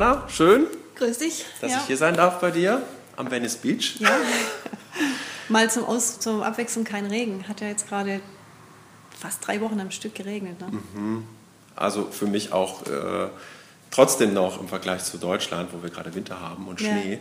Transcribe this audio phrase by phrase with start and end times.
[0.00, 1.44] Anna, schön, Grüß dich.
[1.60, 1.76] dass ja.
[1.76, 2.80] ich hier sein darf bei dir
[3.16, 3.96] am Venice Beach.
[3.98, 4.08] Ja.
[5.50, 7.44] Mal zum, Aus, zum Abwechseln kein Regen.
[7.46, 8.22] Hat ja jetzt gerade
[9.18, 10.58] fast drei Wochen am Stück geregnet.
[10.58, 11.22] Ne?
[11.76, 13.28] Also für mich auch äh,
[13.90, 16.92] trotzdem noch im Vergleich zu Deutschland, wo wir gerade Winter haben und Ja.
[16.92, 17.18] Schnee.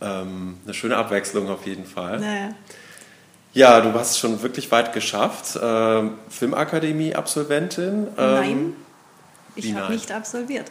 [0.00, 2.20] Ähm, eine schöne Abwechslung auf jeden Fall.
[2.20, 2.50] Naja.
[3.54, 5.58] Ja, du hast es schon wirklich weit geschafft.
[5.60, 8.06] Ähm, Filmakademie-Absolventin.
[8.16, 8.76] Ähm, Nein,
[9.56, 10.70] ich habe nicht absolviert.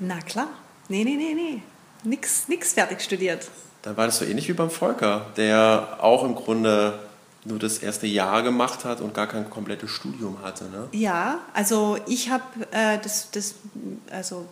[0.00, 0.48] Na klar.
[0.88, 1.62] Nee, nee, nee, nee.
[2.02, 3.48] Nix, nix fertig studiert.
[3.82, 6.98] Dann war das so ähnlich wie beim Volker, der auch im Grunde
[7.44, 10.64] nur das erste Jahr gemacht hat und gar kein komplettes Studium hatte.
[10.64, 10.88] Ne?
[10.92, 13.54] Ja, also ich habe äh, das, das,
[14.10, 14.46] also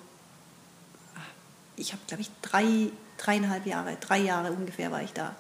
[1.77, 5.35] ich habe, glaube ich, drei, dreieinhalb Jahre, drei Jahre ungefähr war ich da.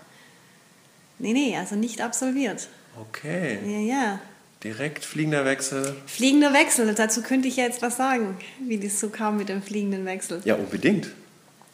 [1.18, 2.68] Nee, nee, also nicht absolviert.
[3.00, 4.18] Okay, Ja, ja.
[4.64, 5.96] Direkt fliegender Wechsel.
[6.06, 9.62] Fliegender Wechsel, dazu könnte ich ja jetzt was sagen, wie das so kam mit dem
[9.62, 10.40] fliegenden Wechsel.
[10.44, 11.08] Ja, unbedingt.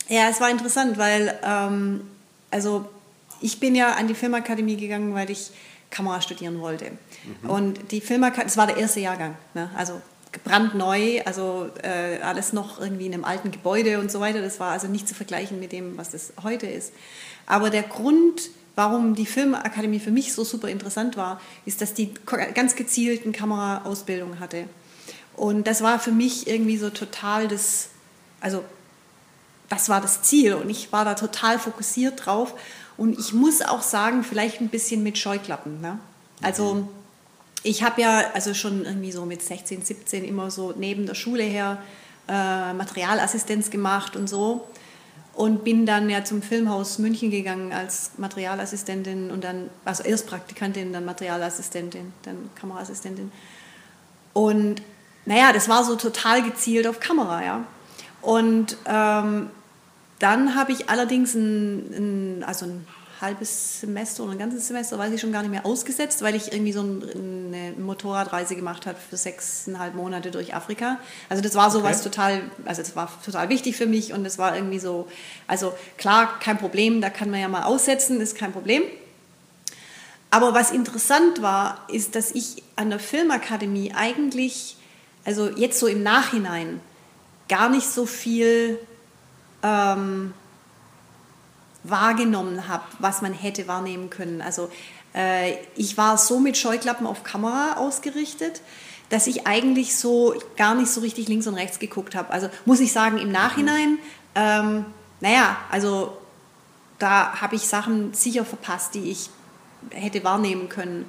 [0.09, 2.03] Ja, es war interessant, weil ähm,
[2.51, 2.89] also
[3.41, 5.51] ich bin ja an die Filmakademie gegangen, weil ich
[5.91, 6.93] Kamera studieren wollte.
[7.43, 9.71] Und die Filmakademie, es war der erste Jahrgang, ne?
[9.77, 10.01] also
[10.43, 14.43] brandneu, also äh, alles noch irgendwie in einem alten Gebäude und so weiter.
[14.43, 16.93] Das war also nicht zu vergleichen mit dem, was das heute ist.
[17.47, 22.13] Aber der Grund, warum die Filmakademie für mich so super interessant war, ist, dass die
[22.55, 24.65] ganz gezielten Kameraausbildung hatte.
[25.37, 27.89] Und das war für mich irgendwie so total das,
[28.41, 28.65] also
[29.69, 32.55] das war das Ziel und ich war da total fokussiert drauf.
[32.97, 35.81] Und ich muss auch sagen, vielleicht ein bisschen mit Scheuklappen.
[35.81, 35.99] Ne?
[36.43, 36.89] Also
[37.65, 41.43] ich habe ja also schon irgendwie so mit 16, 17 immer so neben der Schule
[41.43, 41.79] her
[42.29, 44.69] äh, Materialassistenz gemacht und so.
[45.35, 50.93] Und bin dann ja zum Filmhaus München gegangen als Materialassistentin und dann, also erst Praktikantin,
[50.93, 53.33] dann Materialassistentin, dann Kameraassistentin.
[54.33, 54.81] Und
[55.27, 57.65] naja, das war so total gezielt auf Kamera, ja.
[58.23, 59.51] Und ähm,
[60.19, 62.87] dann habe ich allerdings ein, ein, also ein
[63.25, 66.53] halbes Semester oder ein ganzes Semester, weiß ich schon gar nicht mehr, ausgesetzt, weil ich
[66.53, 67.03] irgendwie so ein,
[67.47, 70.99] eine Motorradreise gemacht habe für sechseinhalb Monate durch Afrika.
[71.29, 71.89] Also das war so Okay.
[71.89, 75.09] was total, also das war total wichtig für mich und es war irgendwie so,
[75.47, 78.83] also klar, kein Problem, da kann man ja mal aussetzen, ist kein Problem.
[80.31, 84.77] Aber was interessant war, ist, dass ich an der Filmakademie eigentlich,
[85.25, 86.81] also jetzt so im Nachhinein,
[87.49, 88.79] gar nicht so viel
[89.63, 90.35] ähm,
[91.85, 94.43] wahrgenommen habe, was man hätte wahrnehmen können.
[94.43, 94.71] Also
[95.15, 98.61] äh, ich war so mit Scheuklappen auf Kamera ausgerichtet,
[99.11, 102.31] dass ich eigentlich so gar nicht so richtig links und rechts geguckt habe.
[102.31, 103.99] Also muss ich sagen, im Nachhinein,
[104.35, 104.87] ähm,
[105.21, 106.17] naja, also
[106.99, 109.31] da habe ich Sachen sicher verpasst, die ich
[109.91, 111.09] hätte wahrnehmen können.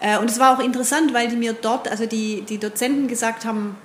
[0.00, 3.44] Äh, und es war auch interessant, weil die mir dort, also die, die Dozenten gesagt
[3.44, 3.76] haben,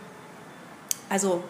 [1.10, 1.44] also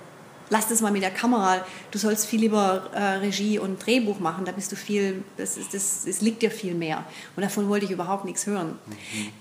[0.49, 4.45] lass das mal mit der Kamera, du sollst viel lieber äh, Regie und Drehbuch machen,
[4.45, 7.03] da bist du viel, das, ist, das, das liegt dir viel mehr.
[7.35, 8.77] Und davon wollte ich überhaupt nichts hören.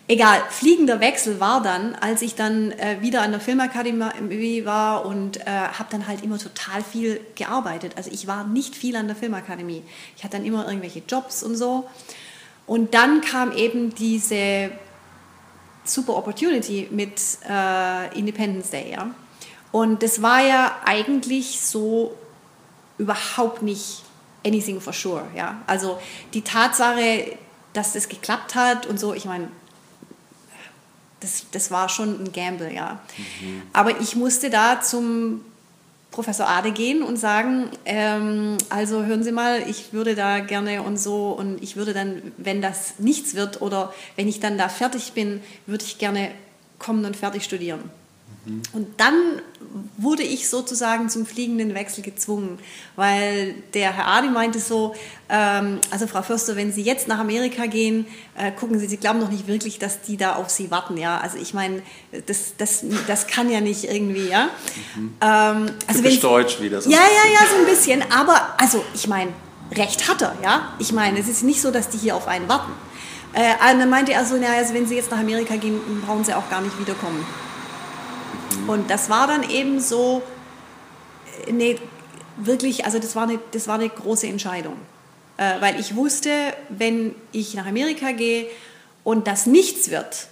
[0.08, 5.38] Egal, fliegender Wechsel war dann, als ich dann äh, wieder an der Filmakademie war und
[5.38, 7.92] äh, habe dann halt immer total viel gearbeitet.
[7.96, 9.82] Also ich war nicht viel an der Filmakademie.
[10.16, 11.88] Ich hatte dann immer irgendwelche Jobs und so.
[12.66, 14.70] Und dann kam eben diese
[15.84, 19.14] super Opportunity mit äh, Independence Day, ja.
[19.76, 22.16] Und das war ja eigentlich so
[22.96, 24.04] überhaupt nicht
[24.42, 25.60] anything for sure, ja.
[25.66, 26.00] Also
[26.32, 27.36] die Tatsache,
[27.74, 29.48] dass das geklappt hat und so, ich meine,
[31.20, 33.00] das, das war schon ein Gamble, ja.
[33.74, 35.42] Aber ich musste da zum
[36.10, 40.96] Professor Ade gehen und sagen, ähm, also hören Sie mal, ich würde da gerne und
[40.98, 45.12] so und ich würde dann, wenn das nichts wird oder wenn ich dann da fertig
[45.12, 46.30] bin, würde ich gerne
[46.78, 47.90] kommen und fertig studieren.
[48.72, 49.42] Und dann
[49.96, 52.58] wurde ich sozusagen zum fliegenden Wechsel gezwungen,
[52.94, 54.94] weil der Herr Adi meinte so,
[55.28, 58.06] ähm, also Frau Förster, wenn Sie jetzt nach Amerika gehen,
[58.36, 61.18] äh, gucken Sie, Sie glauben doch nicht wirklich, dass die da auf Sie warten, ja.
[61.18, 61.82] Also ich meine,
[62.26, 64.48] das, das, das kann ja nicht irgendwie, ja.
[65.20, 66.88] Ähm, also wenn, deutsch wieder so.
[66.88, 68.04] ja, ja, ja, so ein bisschen.
[68.12, 69.32] Aber, also, ich meine,
[69.72, 70.72] recht hat er, ja.
[70.78, 72.72] Ich meine, es ist nicht so, dass die hier auf einen warten.
[73.32, 76.32] Äh, dann meinte er so, naja, also wenn Sie jetzt nach Amerika gehen, brauchen Sie
[76.32, 77.24] auch gar nicht wiederkommen.
[78.66, 80.22] Und das war dann eben so,
[81.46, 81.78] äh, nee,
[82.36, 84.76] wirklich, also das war eine, das war eine große Entscheidung.
[85.36, 86.30] Äh, weil ich wusste,
[86.68, 88.46] wenn ich nach Amerika gehe
[89.04, 90.28] und das nichts wird,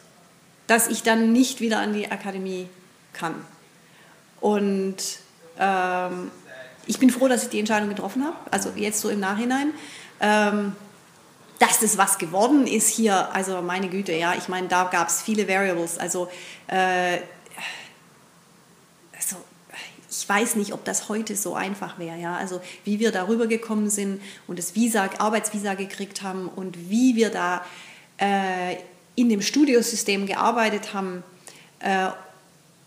[0.67, 2.69] dass ich dann nicht wieder an die Akademie
[3.12, 3.35] kann.
[4.41, 4.97] Und
[5.59, 6.31] ähm,
[6.87, 9.73] ich bin froh, dass ich die Entscheidung getroffen habe, also jetzt so im Nachhinein.
[10.21, 10.75] Ähm,
[11.59, 15.23] dass das was geworden ist hier, also meine Güte, ja, ich meine, da gab es
[15.23, 15.99] viele Variables.
[15.99, 16.29] Also,
[16.67, 17.19] äh,
[20.16, 22.19] ich weiß nicht, ob das heute so einfach wäre.
[22.19, 22.37] Ja?
[22.37, 27.31] Also wie wir darüber gekommen sind und das Visa, Arbeitsvisa gekriegt haben und wie wir
[27.31, 27.64] da
[28.19, 28.76] äh,
[29.16, 31.22] in dem Studiosystem gearbeitet haben,
[31.81, 32.08] äh,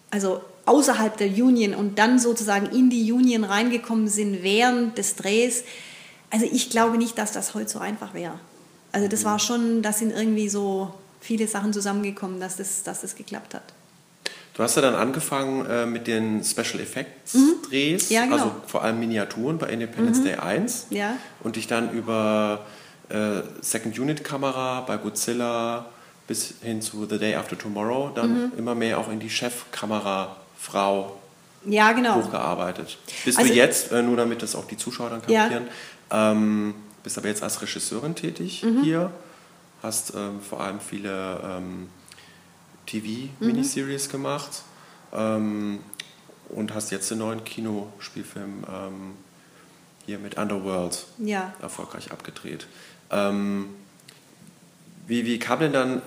[0.09, 5.63] also außerhalb der Union und dann sozusagen in die Union reingekommen sind während des Drehs.
[6.29, 8.39] Also ich glaube nicht, dass das heute so einfach wäre.
[8.91, 13.15] Also das war schon, da sind irgendwie so viele Sachen zusammengekommen, dass das, dass das
[13.15, 13.63] geklappt hat.
[14.57, 17.57] Du hast ja dann angefangen äh, mit den Special Effects mhm.
[17.69, 18.37] Drehs, ja, genau.
[18.37, 20.23] also vor allem Miniaturen bei Independence mhm.
[20.23, 21.15] Day 1 ja.
[21.43, 22.65] und dich dann über
[23.09, 25.85] äh, Second Unit Kamera bei Godzilla
[26.25, 28.51] bis hin zu The Day After Tomorrow dann mhm.
[28.57, 31.21] immer mehr auch in die Chefkamerafrau
[31.65, 32.15] ja, genau.
[32.15, 32.97] hochgearbeitet.
[33.25, 35.67] Bist also, du jetzt, äh, nur damit das auch die Zuschauer dann kapieren,
[36.11, 36.31] ja.
[36.31, 38.81] ähm, bist aber jetzt als Regisseurin tätig mhm.
[38.81, 39.11] hier,
[39.83, 41.89] hast ähm, vor allem viele ähm,
[42.87, 44.11] TV-Miniseries mhm.
[44.11, 44.63] gemacht
[45.13, 45.79] ähm,
[46.49, 49.13] und hast jetzt den neuen Kinospielfilm ähm,
[50.05, 51.53] hier mit Underworld ja.
[51.61, 52.67] erfolgreich abgedreht.
[53.11, 53.69] Ähm,
[55.05, 56.01] wie, wie kam denn dann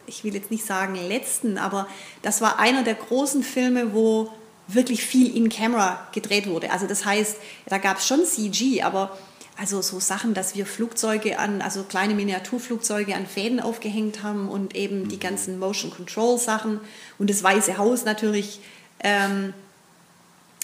[0.07, 1.89] ich will jetzt nicht sagen letzten, aber
[2.23, 4.33] das war einer der großen Filme, wo
[4.69, 6.71] wirklich viel In-Camera gedreht wurde.
[6.71, 7.37] Also das heißt,
[7.67, 9.19] da gab es schon CG, aber
[9.63, 14.75] also so Sachen, dass wir Flugzeuge an, also kleine Miniaturflugzeuge an Fäden aufgehängt haben und
[14.75, 15.21] eben die mhm.
[15.21, 16.81] ganzen Motion Control Sachen
[17.17, 18.59] und das Weiße Haus natürlich.
[19.05, 19.55] Ähm,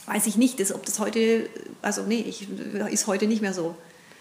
[0.07, 1.49] weiß ich nicht, ob das heute,
[1.81, 2.49] also nee, ich,
[2.91, 3.77] ist heute nicht mehr so.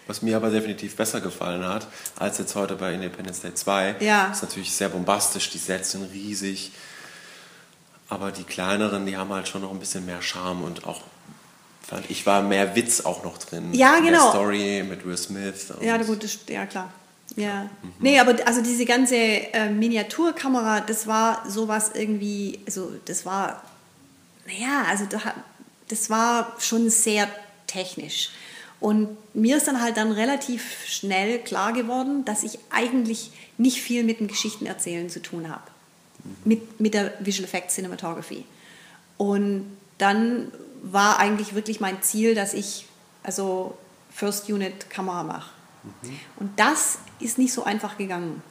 [0.06, 4.30] Was mir aber definitiv besser gefallen hat, als jetzt heute bei Independence Day 2, ja.
[4.30, 6.70] ist natürlich sehr bombastisch, die Sets sind riesig,
[8.08, 11.02] aber die kleineren, die haben halt schon noch ein bisschen mehr Charme und auch
[11.88, 13.72] fand ich war mehr Witz auch noch drin.
[13.72, 14.10] Ja, genau.
[14.10, 15.72] Mehr Story mit Will Smith.
[15.80, 16.92] Ja, gut, das, ja klar.
[17.36, 17.62] Ja.
[17.82, 17.92] Mhm.
[18.00, 23.62] Nee, aber also diese ganze äh, Miniaturkamera, das war sowas irgendwie, also das war,
[24.46, 25.18] naja, also da,
[25.88, 27.28] das war schon sehr
[27.66, 28.30] technisch.
[28.80, 34.04] Und mir ist dann halt dann relativ schnell klar geworden, dass ich eigentlich nicht viel
[34.04, 35.64] mit dem Geschichtenerzählen zu tun habe.
[36.44, 38.44] Mit, mit der Visual Effects Cinematography.
[39.16, 42.86] Und dann war eigentlich wirklich mein Ziel, dass ich
[43.22, 43.76] also
[44.10, 45.50] First Unit Kamera mache.
[46.02, 46.20] Mhm.
[46.36, 48.42] Und das ist nicht so einfach gegangen.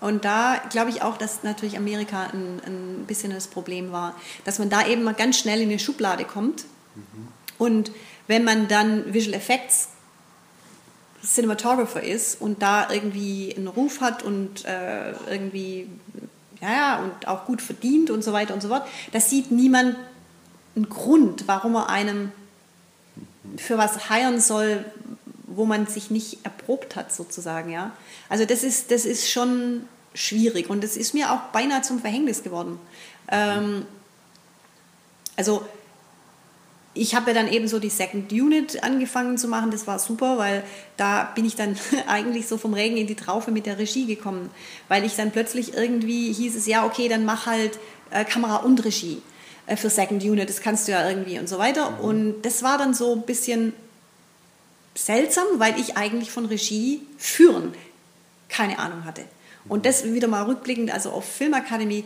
[0.00, 4.14] Und da glaube ich auch, dass natürlich Amerika ein, ein bisschen das Problem war,
[4.44, 6.66] dass man da eben mal ganz schnell in eine Schublade kommt
[7.58, 7.90] und
[8.26, 9.88] wenn man dann Visual Effects
[11.24, 15.88] Cinematographer ist und da irgendwie einen Ruf hat und äh, irgendwie,
[16.60, 19.96] ja, ja, und auch gut verdient und so weiter und so fort, da sieht niemand
[20.76, 22.30] einen Grund, warum er einem
[23.56, 24.84] für was heiern soll,
[25.46, 27.92] wo man sich nicht erprobt hat, sozusagen, ja.
[28.28, 32.42] Also das ist, das ist schon schwierig und das ist mir auch beinahe zum Verhängnis
[32.42, 32.78] geworden.
[33.28, 33.86] Ähm,
[35.36, 35.64] also
[36.94, 39.70] ich habe ja dann eben so die Second Unit angefangen zu machen.
[39.70, 40.64] Das war super, weil
[40.96, 44.50] da bin ich dann eigentlich so vom Regen in die Traufe mit der Regie gekommen.
[44.88, 47.78] Weil ich dann plötzlich irgendwie hieß es, ja, okay, dann mach halt
[48.10, 49.22] äh, Kamera und Regie
[49.66, 50.48] äh, für Second Unit.
[50.48, 51.90] Das kannst du ja irgendwie und so weiter.
[51.90, 52.00] Mhm.
[52.00, 53.72] Und das war dann so ein bisschen
[54.94, 57.74] seltsam, weil ich eigentlich von Regie führen
[58.48, 59.22] keine Ahnung hatte.
[59.68, 62.04] Und das wieder mal rückblickend, also auf Filmakademie,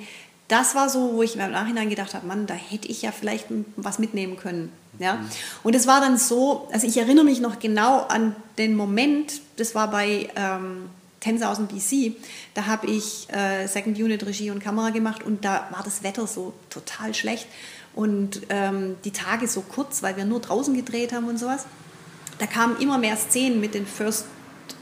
[0.48, 3.12] das war so, wo ich mir im Nachhinein gedacht habe, Mann, da hätte ich ja
[3.12, 4.72] vielleicht was mitnehmen können.
[4.98, 5.14] Ja?
[5.14, 5.28] Mhm.
[5.62, 9.74] Und es war dann so, also ich erinnere mich noch genau an den Moment, das
[9.74, 10.88] war bei ähm,
[11.22, 12.16] 10.000 BC,
[12.54, 16.26] da habe ich äh, Second Unit Regie und Kamera gemacht und da war das Wetter
[16.26, 17.46] so total schlecht
[17.94, 21.66] und ähm, die Tage so kurz, weil wir nur draußen gedreht haben und sowas.
[22.38, 24.24] Da kamen immer mehr Szenen mit den First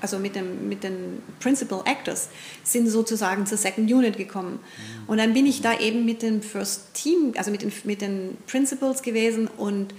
[0.01, 2.29] also mit, dem, mit den Principal Actors,
[2.63, 4.61] sind sozusagen zur Second Unit gekommen.
[4.61, 5.09] Mhm.
[5.09, 8.37] Und dann bin ich da eben mit dem First Team, also mit den, mit den
[8.47, 9.95] Principals gewesen und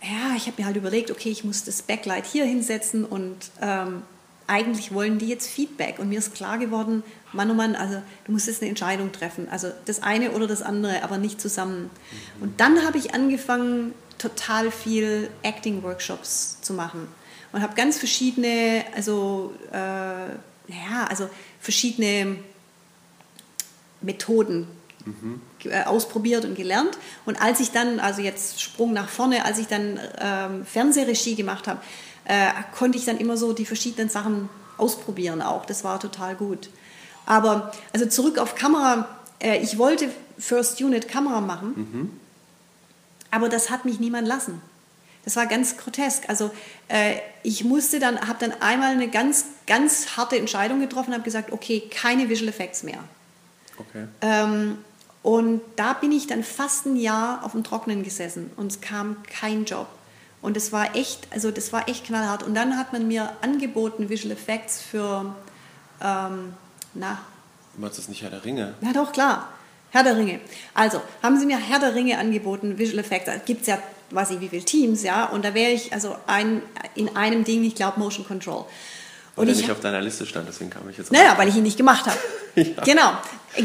[0.00, 4.02] ja, ich habe mir halt überlegt, okay, ich muss das Backlight hier hinsetzen und ähm,
[4.48, 5.98] eigentlich wollen die jetzt Feedback.
[5.98, 9.46] Und mir ist klar geworden, Mann, oh Mann, also du musst jetzt eine Entscheidung treffen.
[9.50, 11.82] Also das eine oder das andere, aber nicht zusammen.
[11.82, 12.42] Mhm.
[12.42, 17.06] Und dann habe ich angefangen, total viel Acting-Workshops zu machen
[17.52, 22.36] und habe ganz verschiedene, also, äh, ja, also verschiedene
[24.00, 24.66] Methoden
[25.04, 25.40] mhm.
[25.86, 26.98] ausprobiert und gelernt.
[27.24, 31.68] Und als ich dann, also jetzt Sprung nach vorne, als ich dann ähm, Fernsehregie gemacht
[31.68, 31.80] habe,
[32.28, 35.66] äh, konnte ich dann immer so die verschiedenen Sachen ausprobieren auch.
[35.66, 36.70] Das war total gut.
[37.26, 39.08] Aber also zurück auf Kamera,
[39.40, 40.08] äh, ich wollte
[40.38, 42.20] First Unit Kamera machen, mhm.
[43.30, 44.62] aber das hat mich niemand lassen.
[45.24, 46.28] Das war ganz grotesk.
[46.28, 46.50] Also
[46.88, 51.52] äh, ich musste dann, habe dann einmal eine ganz, ganz harte Entscheidung getroffen, habe gesagt,
[51.52, 53.00] okay, keine Visual Effects mehr.
[53.76, 54.06] Okay.
[54.22, 54.78] Ähm,
[55.22, 59.22] und da bin ich dann fast ein Jahr auf dem Trockenen gesessen und es kam
[59.24, 59.88] kein Job.
[60.40, 62.42] Und das war echt, also das war echt knallhart.
[62.42, 65.34] Und dann hat man mir angeboten Visual Effects für,
[66.02, 66.54] ähm,
[66.94, 67.20] na.
[67.74, 68.74] Du meinst das nicht Herr der Ringe?
[68.80, 69.48] Ja, doch, klar.
[69.90, 70.40] Herr der Ringe.
[70.74, 73.26] Also, haben Sie mir Herr der Ringe angeboten, Visual Effects.
[73.26, 73.78] Da gibt es ja
[74.10, 76.62] weiß ich wie viele Teams, ja, und da wäre ich also ein,
[76.94, 78.64] in einem Ding, ich glaube Motion Control.
[79.36, 81.12] Und weil er nicht auf deiner Liste stand, deswegen kam ich jetzt.
[81.12, 82.18] Naja, weil ich ihn nicht gemacht habe.
[82.56, 82.82] ja.
[82.84, 83.12] Genau,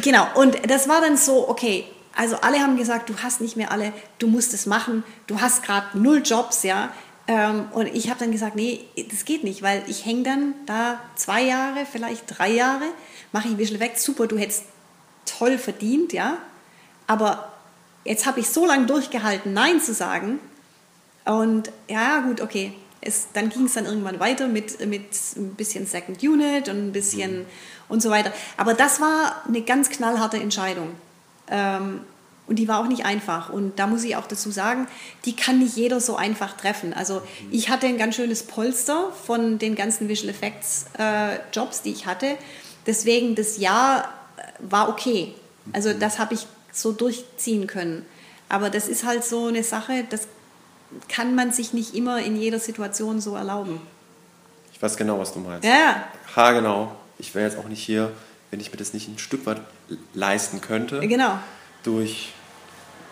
[0.01, 0.27] genau.
[0.36, 3.93] Und das war dann so, okay, also alle haben gesagt, du hast nicht mehr alle,
[4.20, 6.91] du musst es machen, du hast gerade null Jobs, ja.
[7.27, 11.00] Ähm, und ich habe dann gesagt, nee, das geht nicht, weil ich hänge dann da
[11.15, 12.86] zwei Jahre, vielleicht drei Jahre,
[13.32, 14.65] mache ich Visual Effects, super, du hättest
[15.25, 16.38] toll verdient, ja.
[17.08, 17.53] Aber
[18.03, 20.39] jetzt habe ich so lange durchgehalten, Nein zu sagen.
[21.25, 22.74] Und ja, gut, okay.
[23.05, 25.03] Es, dann ging es dann irgendwann weiter mit, mit
[25.36, 27.46] ein bisschen Second Unit und ein bisschen mhm.
[27.89, 28.32] und so weiter.
[28.55, 30.96] Aber das war eine ganz knallharte Entscheidung.
[31.50, 32.01] Ähm,
[32.45, 33.50] und die war auch nicht einfach.
[33.50, 34.88] Und da muss ich auch dazu sagen,
[35.25, 36.93] die kann nicht jeder so einfach treffen.
[36.93, 37.50] Also mhm.
[37.51, 42.05] ich hatte ein ganz schönes Polster von den ganzen Visual Effects äh, Jobs, die ich
[42.05, 42.38] hatte.
[42.85, 44.13] Deswegen das Jahr
[44.59, 45.33] war okay.
[45.71, 46.00] Also mhm.
[46.00, 48.05] das habe ich so durchziehen können.
[48.50, 50.27] Aber das ist halt so eine Sache, das
[51.07, 53.81] kann man sich nicht immer in jeder Situation so erlauben.
[54.73, 55.65] Ich weiß genau, was du meinst.
[55.65, 56.03] Ja.
[56.35, 56.95] Ha, genau.
[57.17, 58.12] Ich wäre jetzt auch nicht hier,
[58.53, 59.62] wenn ich mir das nicht ein Stück weit
[60.13, 61.00] leisten könnte.
[61.07, 61.39] Genau.
[61.81, 62.33] Durch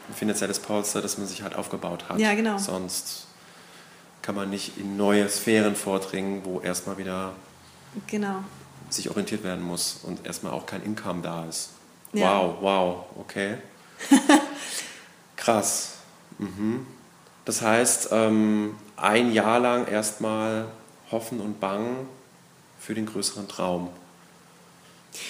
[0.07, 2.19] ein finanzielles Polster, das man sich halt aufgebaut hat.
[2.19, 2.59] Ja, genau.
[2.59, 3.25] Sonst
[4.21, 7.33] kann man nicht in neue Sphären vordringen, wo erstmal wieder
[8.05, 8.43] genau.
[8.91, 11.71] sich orientiert werden muss und erstmal auch kein Income da ist.
[12.13, 12.39] Ja.
[12.39, 13.57] Wow, wow, okay.
[15.37, 15.93] Krass.
[16.37, 16.85] Mhm.
[17.45, 20.67] Das heißt, ähm, ein Jahr lang erstmal
[21.09, 22.07] hoffen und bangen
[22.79, 23.89] für den größeren Traum.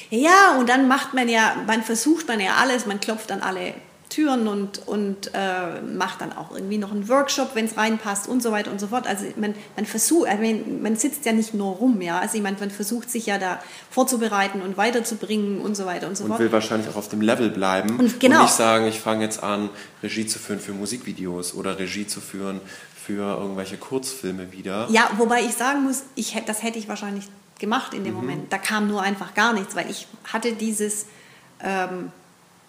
[0.10, 3.74] Ja, und dann macht man ja, man versucht man ja alles, man klopft an alle
[4.12, 8.44] Türen und, und äh, macht dann auch irgendwie noch einen Workshop, wenn es reinpasst und
[8.44, 9.08] so weiter und so fort.
[9.08, 12.20] Also man, man versucht, man, man sitzt ja nicht nur rum, ja.
[12.20, 16.18] Also ich meine, man versucht sich ja da vorzubereiten und weiterzubringen und so weiter und
[16.18, 16.40] so und fort.
[16.42, 18.38] Und will wahrscheinlich auch auf dem Level bleiben und, genau.
[18.38, 19.70] und nicht sagen, ich fange jetzt an,
[20.04, 22.60] Regie zu führen für Musikvideos oder Regie zu führen
[23.06, 24.88] für irgendwelche Kurzfilme wieder.
[24.92, 27.26] Ja, wobei ich sagen muss, ich, das hätte ich wahrscheinlich
[27.62, 28.20] gemacht in dem mhm.
[28.20, 28.54] Moment.
[28.54, 31.06] Da kam nur einfach gar nichts, weil ich hatte dieses...
[31.64, 32.12] Ähm,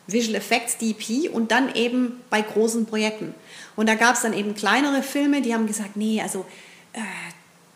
[0.06, 3.34] Visual Effects DP und dann eben bei großen Projekten.
[3.76, 6.44] Und da gab es dann eben kleinere Filme, die haben gesagt, nee, also
[6.92, 7.00] äh,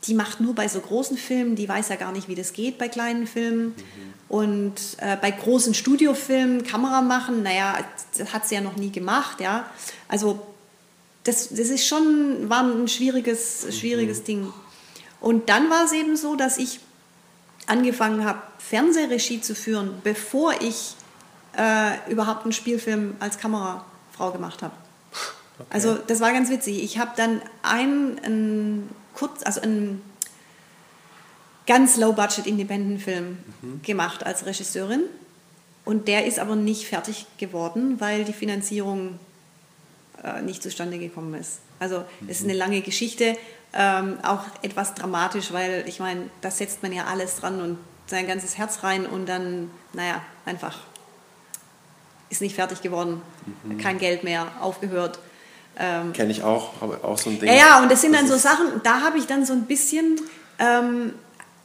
[0.04, 2.78] die macht nur bei so großen Filmen, die weiß ja gar nicht, wie das geht
[2.78, 3.66] bei kleinen Filmen.
[3.66, 3.74] Mhm.
[4.28, 7.78] Und äh, bei großen Studiofilmen Kamera machen, naja,
[8.16, 9.70] das hat sie ja noch nie gemacht, ja.
[10.08, 10.44] Also
[11.24, 14.24] das, das ist schon, war ein schwieriges, schwieriges mhm.
[14.24, 14.52] Ding.
[15.20, 16.80] Und dann war es eben so, dass ich
[17.66, 20.94] angefangen habe, Fernsehregie zu führen, bevor ich
[21.56, 24.74] äh, überhaupt einen Spielfilm als Kamerafrau gemacht habe.
[25.58, 25.68] Okay.
[25.70, 26.82] Also das war ganz witzig.
[26.82, 30.02] Ich habe dann einen, einen kurz, also einen
[31.66, 33.82] ganz low-budget Independent-Film mhm.
[33.82, 35.02] gemacht als Regisseurin.
[35.84, 39.18] Und der ist aber nicht fertig geworden, weil die Finanzierung
[40.22, 41.60] äh, nicht zustande gekommen ist.
[41.78, 42.28] Also es mhm.
[42.30, 43.36] ist eine lange Geschichte,
[43.76, 48.26] ähm, auch etwas dramatisch, weil ich meine, da setzt man ja alles dran und sein
[48.26, 50.78] ganzes Herz rein und dann, naja, einfach
[52.30, 53.20] ist nicht fertig geworden,
[53.64, 53.78] mhm.
[53.78, 55.18] kein Geld mehr, aufgehört.
[55.78, 57.48] Ähm, Kenne ich auch, habe auch so ein Ding.
[57.48, 60.20] Ja, ja, und das sind dann so Sachen, da habe ich dann so ein bisschen,
[60.58, 61.12] ähm,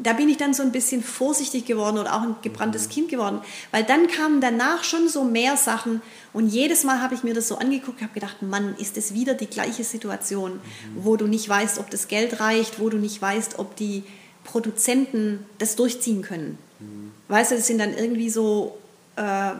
[0.04, 2.92] da bin ich dann so ein bisschen vorsichtig geworden oder auch ein gebranntes mhm.
[2.92, 3.42] Kind geworden,
[3.72, 6.02] weil dann kamen danach schon so mehr Sachen
[6.34, 9.34] und jedes Mal habe ich mir das so angeguckt, habe gedacht, Mann, ist es wieder
[9.34, 10.60] die gleiche Situation, mhm.
[10.96, 14.04] wo du nicht weißt, ob das Geld reicht, wo du nicht weißt, ob die
[14.44, 16.58] Produzenten das durchziehen können.
[16.80, 17.12] Mhm.
[17.28, 18.78] Weißt du, das sind dann irgendwie so
[19.16, 19.54] äh,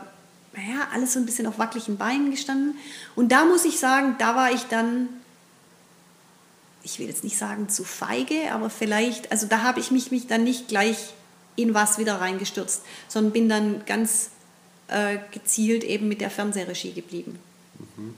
[0.54, 2.74] naja, alles so ein bisschen auf wackeligen Beinen gestanden.
[3.14, 5.08] Und da muss ich sagen, da war ich dann,
[6.82, 10.26] ich will jetzt nicht sagen zu feige, aber vielleicht, also da habe ich mich, mich
[10.26, 11.14] dann nicht gleich
[11.56, 14.30] in was wieder reingestürzt, sondern bin dann ganz
[14.88, 17.38] äh, gezielt eben mit der Fernsehregie geblieben.
[17.96, 18.14] Mhm.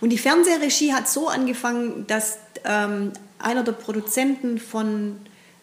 [0.00, 5.16] Und die Fernsehregie hat so angefangen, dass ähm, einer der Produzenten von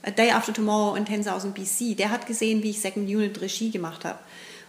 [0.04, 3.72] A Day After Tomorrow in 10.000 BC, der hat gesehen, wie ich Second Unit Regie
[3.72, 4.20] gemacht habe.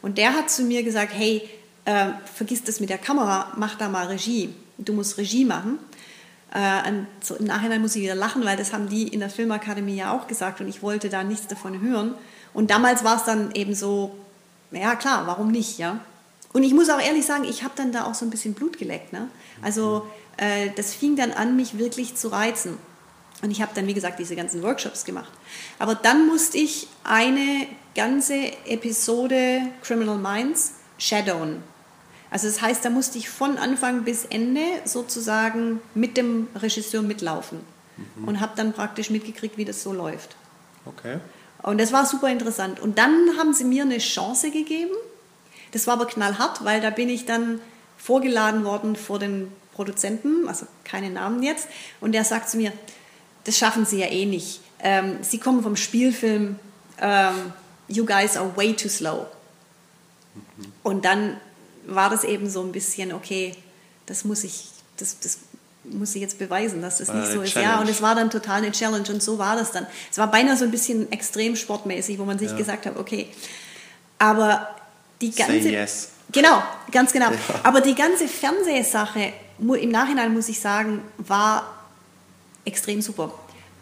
[0.03, 1.49] Und der hat zu mir gesagt, hey,
[1.85, 4.55] äh, vergiss das mit der Kamera, mach da mal Regie.
[4.79, 5.79] Du musst Regie machen.
[6.57, 9.97] Äh, so Im Nachhinein muss ich wieder lachen, weil das haben die in der Filmakademie
[9.97, 12.15] ja auch gesagt und ich wollte da nichts davon hören.
[12.55, 14.17] Und damals war es dann eben so,
[14.71, 16.01] ja klar, warum nicht, ja.
[16.55, 18.79] Und ich muss auch ehrlich sagen, ich habe dann da auch so ein bisschen Blut
[18.79, 19.13] geleckt.
[19.13, 19.29] Ne?
[19.61, 20.07] Also
[20.39, 22.79] äh, das fing dann an, mich wirklich zu reizen.
[23.43, 25.31] Und ich habe dann, wie gesagt, diese ganzen Workshops gemacht.
[25.79, 28.35] Aber dann musste ich eine ganze
[28.65, 31.63] Episode Criminal Minds shadowen.
[32.37, 37.61] Also das heißt, da musste ich von Anfang bis Ende sozusagen mit dem Regisseur mitlaufen
[37.97, 38.29] mhm.
[38.29, 40.37] und habe dann praktisch mitgekriegt, wie das so läuft.
[40.85, 41.19] Okay.
[41.63, 42.79] Und das war super interessant.
[42.79, 44.93] Und dann haben sie mir eine Chance gegeben.
[45.73, 47.59] Das war aber knallhart, weil da bin ich dann
[47.97, 51.69] vorgeladen worden vor den Produzenten, also keine Namen jetzt.
[52.03, 52.71] Und der sagt zu mir,
[53.45, 54.61] das schaffen sie ja eh nicht.
[54.81, 56.59] Ähm, sie kommen vom Spielfilm
[57.01, 57.55] ähm,
[57.89, 59.25] You guys are way too slow.
[60.35, 60.73] Mhm.
[60.83, 61.41] Und dann
[61.87, 63.55] war das eben so ein bisschen, okay,
[64.07, 65.39] das muss ich, das, das
[65.85, 67.55] muss ich jetzt beweisen, dass das war nicht so ist.
[67.55, 69.87] Ja, und es war dann total eine Challenge und so war das dann.
[70.11, 72.57] Es war beinahe so ein bisschen extrem sportmäßig, wo man sich ja.
[72.57, 73.29] gesagt hat, okay,
[74.19, 74.75] aber
[75.21, 75.63] die ganze...
[75.63, 76.11] Say yes.
[76.33, 77.31] Genau, ganz genau.
[77.31, 77.39] Ja.
[77.63, 81.73] Aber die ganze Fernsehsache, im Nachhinein muss ich sagen, war
[82.65, 83.33] extrem super.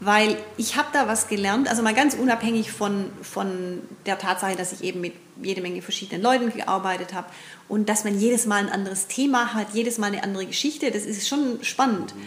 [0.00, 4.72] Weil ich habe da was gelernt, also mal ganz unabhängig von, von der Tatsache, dass
[4.72, 7.28] ich eben mit jede Menge verschiedenen Leuten gearbeitet habe
[7.68, 11.04] und dass man jedes Mal ein anderes Thema hat, jedes Mal eine andere Geschichte, das
[11.04, 12.14] ist schon spannend.
[12.14, 12.20] Mhm.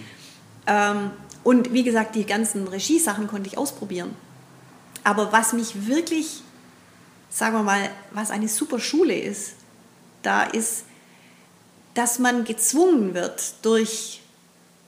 [0.67, 1.12] Ähm,
[1.43, 4.13] und wie gesagt, die ganzen Regiesachen konnte ich ausprobieren.
[5.04, 6.41] Aber was mich wirklich,
[7.30, 9.54] sagen wir mal, was eine super Schule ist,
[10.24, 10.84] da ist,
[11.93, 14.22] dass man gezwungen wird durch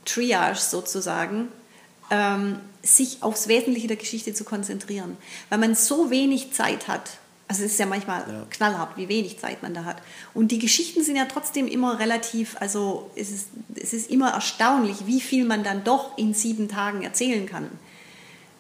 [0.03, 1.47] Triage sozusagen,
[2.11, 5.17] ähm, sich aufs Wesentliche der Geschichte zu konzentrieren.
[5.49, 7.11] Weil man so wenig Zeit hat.
[7.49, 8.45] Also es ist ja manchmal ja.
[8.51, 9.97] knallhart, wie wenig Zeit man da hat.
[10.35, 15.07] Und die Geschichten sind ja trotzdem immer relativ, also es ist, es ist immer erstaunlich,
[15.07, 17.67] wie viel man dann doch in sieben Tagen erzählen kann.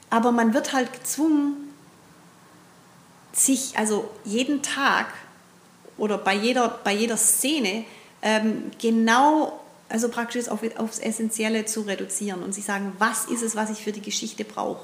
[0.09, 1.53] Aber man wird halt gezwungen,
[3.31, 5.05] sich also jeden Tag
[5.97, 7.85] oder bei jeder, bei jeder Szene
[8.23, 13.55] ähm, genau also praktisch auf, aufs Essentielle zu reduzieren und sich sagen, was ist es,
[13.55, 14.83] was ich für die Geschichte brauche.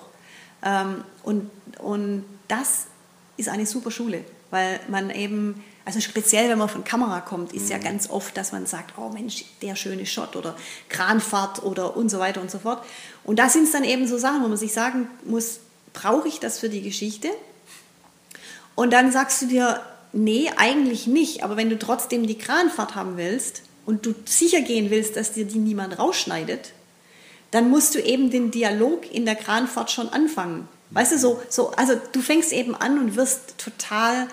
[0.64, 2.86] Ähm, und, und das
[3.38, 7.66] ist eine super Schule, weil man eben, also speziell wenn man von Kamera kommt, ist
[7.66, 7.72] mhm.
[7.72, 10.56] ja ganz oft, dass man sagt, oh Mensch, der schöne Shot oder
[10.90, 12.84] Kranfahrt oder und so weiter und so fort.
[13.24, 15.60] Und da sind es dann eben so Sachen, wo man sich sagen muss,
[15.94, 17.30] brauche ich das für die Geschichte?
[18.76, 23.18] Und dann sagst du dir, nee, eigentlich nicht, aber wenn du trotzdem die Kranfahrt haben
[23.18, 26.72] willst, und du sicher gehen willst, dass dir die niemand rausschneidet,
[27.52, 30.68] dann musst du eben den Dialog in der Kranfahrt schon anfangen.
[30.96, 34.28] Weißt du, so, so also du fängst eben an und wirst total,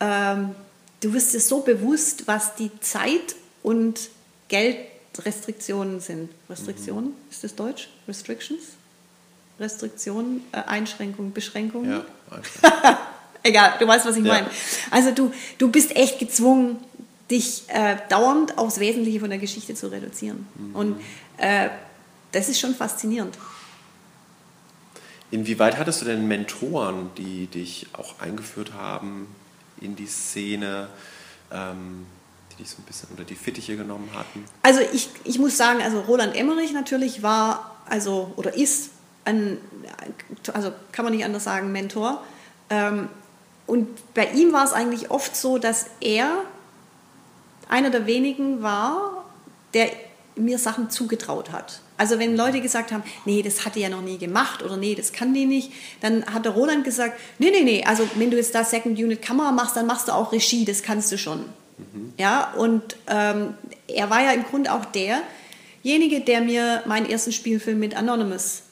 [0.00, 0.54] ähm,
[1.00, 4.08] du wirst dir so bewusst, was die Zeit und
[4.48, 6.30] Geldrestriktionen sind.
[6.48, 7.30] Restriktionen, mhm.
[7.30, 7.90] ist das Deutsch?
[8.08, 8.62] Restrictions?
[9.60, 11.90] Restriktionen, äh, Einschränkungen, Beschränkungen?
[11.90, 12.96] Ja, Einschränkungen.
[13.42, 14.32] Egal, du weißt, was ich ja.
[14.32, 14.46] meine.
[14.90, 16.78] Also du, du bist echt gezwungen,
[17.30, 20.46] dich äh, dauernd aufs Wesentliche von der Geschichte zu reduzieren.
[20.54, 20.74] Mhm.
[20.74, 21.00] Und
[21.36, 21.68] äh,
[22.30, 23.36] das ist schon faszinierend.
[25.32, 29.34] Inwieweit hattest du denn Mentoren, die dich auch eingeführt haben
[29.80, 30.88] in die Szene,
[31.50, 32.06] ähm,
[32.52, 34.44] die dich so ein bisschen unter die Fittiche genommen hatten?
[34.62, 38.90] Also ich, ich muss sagen, also Roland Emmerich natürlich war, also oder ist
[39.24, 39.56] ein,
[40.52, 42.22] also kann man nicht anders sagen, Mentor.
[42.68, 43.08] Ähm,
[43.66, 46.42] und bei ihm war es eigentlich oft so, dass er
[47.70, 49.24] einer der wenigen war,
[49.72, 49.90] der
[50.36, 51.80] mir Sachen zugetraut hat.
[52.02, 54.96] Also wenn Leute gesagt haben, nee, das hat die ja noch nie gemacht oder nee,
[54.96, 58.36] das kann die nicht, dann hat der Roland gesagt, nee, nee, nee, also wenn du
[58.36, 61.44] jetzt da Second Unit Kamera machst, dann machst du auch Regie, das kannst du schon.
[61.78, 62.12] Mhm.
[62.18, 63.54] Ja, und ähm,
[63.86, 68.62] er war ja im Grunde auch derjenige, der mir meinen ersten Spielfilm mit Anonymous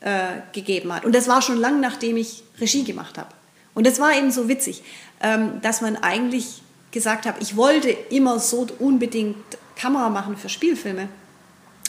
[0.00, 1.06] äh, gegeben hat.
[1.06, 3.30] Und das war schon lang, nachdem ich Regie gemacht habe.
[3.72, 4.82] Und das war eben so witzig,
[5.22, 6.60] ähm, dass man eigentlich
[6.90, 9.38] gesagt hat, ich wollte immer so unbedingt
[9.74, 11.08] Kamera machen für Spielfilme.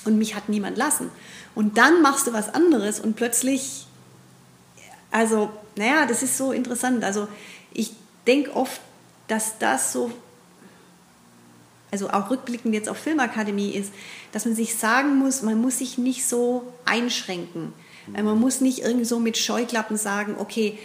[0.06, 1.10] Und mich hat niemand lassen.
[1.56, 3.86] Und dann machst du was anderes und plötzlich,
[5.12, 7.04] also, naja, das ist so interessant.
[7.04, 7.28] Also,
[7.74, 7.94] ich
[8.28, 8.82] denke oft,
[9.28, 10.12] dass das so,
[11.92, 13.94] also auch rückblickend jetzt auf Filmakademie ist,
[14.32, 17.74] dass man sich sagen muss, man muss sich nicht so einschränken.
[18.08, 20.78] Man muss nicht irgendwie so mit Scheuklappen sagen, okay,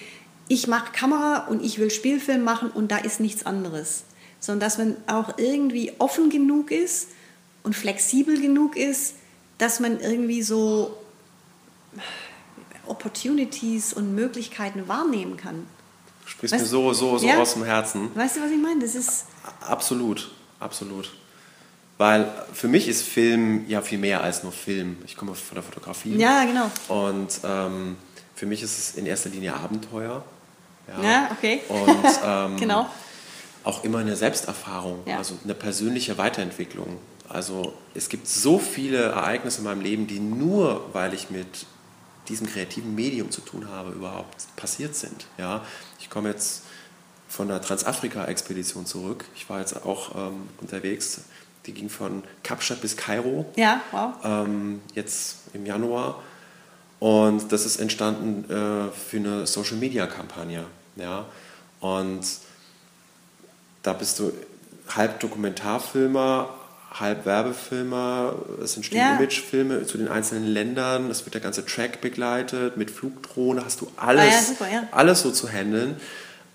[0.47, 4.05] ich mache Kamera und ich will Spielfilm machen und da ist nichts anderes.
[4.41, 7.09] Sondern dass man auch irgendwie offen genug ist
[7.63, 9.15] und flexibel genug ist,
[9.59, 10.97] dass man irgendwie so
[12.87, 15.67] Opportunities und Möglichkeiten wahrnehmen kann.
[16.25, 17.39] Du sprichst weißt, mir so, so, so ja?
[17.39, 18.15] aus dem Herzen.
[18.15, 18.81] Weißt du, was ich meine?
[18.81, 19.27] Das ist.
[19.61, 21.11] Absolut, absolut.
[21.99, 24.97] Weil für mich ist Film ja viel mehr als nur Film.
[25.05, 26.17] Ich komme von der Fotografie.
[26.17, 26.71] Ja, genau.
[26.89, 27.97] Und ähm,
[28.37, 30.25] für mich ist es in erster Linie Abenteuer.
[30.87, 31.61] Ja, ja okay.
[31.69, 32.89] Und ähm, genau.
[33.65, 35.19] auch immer eine Selbsterfahrung, ja.
[35.19, 36.99] also eine persönliche Weiterentwicklung.
[37.29, 41.67] Also es gibt so viele Ereignisse in meinem Leben, die nur, weil ich mit
[42.29, 45.27] diesem kreativen Medium zu tun habe, überhaupt passiert sind.
[45.39, 45.65] Ja,
[45.99, 46.63] ich komme jetzt
[47.29, 49.25] von der Transafrika-Expedition zurück.
[49.35, 51.21] Ich war jetzt auch ähm, unterwegs.
[51.67, 53.45] Die ging von Kapstadt bis Kairo.
[53.57, 54.15] Ja, wow.
[54.25, 56.23] Ähm, jetzt im Januar.
[56.99, 60.65] Und das ist entstanden äh, für eine Social-Media-Kampagne.
[60.97, 61.27] Ja?
[61.81, 62.27] Und
[63.83, 64.33] da bist du
[64.89, 66.58] halb Dokumentarfilmer,
[66.91, 69.17] halb Werbefilmer, es entstehen ja.
[69.17, 73.91] Imagefilme zu den einzelnen Ländern, es wird der ganze Track begleitet, mit Flugdrohne hast du
[73.97, 74.89] alles, ah ja, super, ja.
[74.93, 75.97] alles so zu handeln.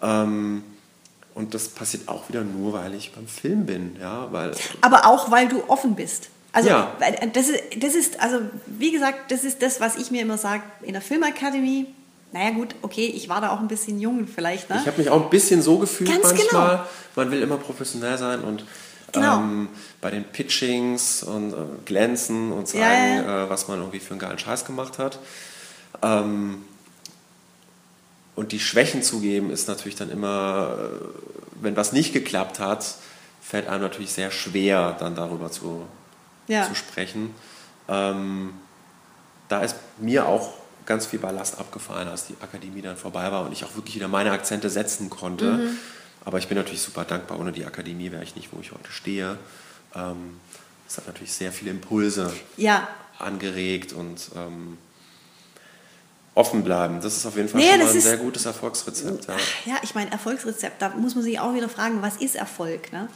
[0.01, 0.63] Ähm,
[1.35, 3.95] und das passiert auch wieder nur, weil ich beim Film bin.
[3.99, 6.29] Ja, weil Aber auch, weil du offen bist.
[6.51, 6.95] Also ja.
[7.33, 10.61] das, ist, das ist, also wie gesagt, das ist das, was ich mir immer sage
[10.83, 11.87] in der Filmakademie.
[12.31, 14.69] Naja gut, okay, ich war da auch ein bisschen jung vielleicht.
[14.69, 14.77] Ne?
[14.79, 16.75] Ich habe mich auch ein bisschen so gefühlt Ganz manchmal.
[16.75, 16.87] Genau.
[17.15, 18.65] Man will immer professionell sein und
[19.13, 19.39] genau.
[19.39, 19.69] ähm,
[20.01, 23.45] bei den Pitchings und äh, glänzen und zeigen, ja, ja.
[23.45, 25.19] Äh, was man irgendwie für einen geilen Scheiß gemacht hat.
[26.01, 26.63] Ähm,
[28.35, 31.05] und die Schwächen zugeben ist natürlich dann immer, äh,
[31.61, 32.95] wenn was nicht geklappt hat,
[33.41, 35.85] fällt einem natürlich sehr schwer, dann darüber zu,
[36.47, 36.67] ja.
[36.67, 37.35] zu sprechen.
[37.87, 38.53] Ähm,
[39.49, 40.53] da ist mir auch
[40.85, 44.07] ganz viel Ballast abgefallen, als die Akademie dann vorbei war und ich auch wirklich wieder
[44.07, 45.51] meine Akzente setzen konnte.
[45.51, 45.77] Mhm.
[46.25, 47.39] Aber ich bin natürlich super dankbar.
[47.39, 49.37] Ohne die Akademie wäre ich nicht, wo ich heute stehe.
[49.95, 50.39] Ähm,
[50.87, 52.87] es hat natürlich sehr viele Impulse ja.
[53.19, 54.77] angeregt und ähm,
[56.35, 56.99] offen bleiben.
[57.01, 59.27] Das ist auf jeden Fall nee, schon mal ein sehr gutes Erfolgsrezept.
[59.27, 62.91] Ja, ja ich meine, Erfolgsrezept, da muss man sich auch wieder fragen, was ist Erfolg?
[62.91, 63.07] Ne?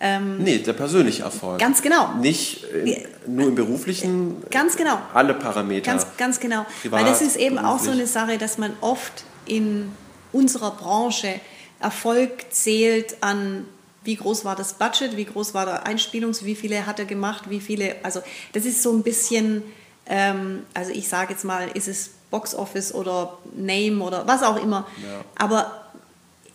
[0.00, 1.58] Ähm, nee, der persönliche Erfolg.
[1.58, 2.14] Ganz genau.
[2.14, 4.42] Nicht in, nur im beruflichen.
[4.50, 4.98] Ganz genau.
[5.12, 5.90] Alle Parameter.
[5.90, 6.66] Ganz, ganz genau.
[6.82, 9.90] Privat, Weil das ist eben auch so eine Sache, dass man oft in
[10.32, 11.40] unserer Branche
[11.80, 13.66] Erfolg zählt an
[14.04, 17.50] wie groß war das Budget, wie groß war der Einspielungs, wie viele hat er gemacht,
[17.50, 18.20] wie viele, also
[18.54, 19.62] das ist so ein bisschen,
[20.06, 24.56] ähm, also ich sage jetzt mal, ist es Box Office oder Name oder was auch
[24.62, 25.24] immer, ja.
[25.34, 25.88] aber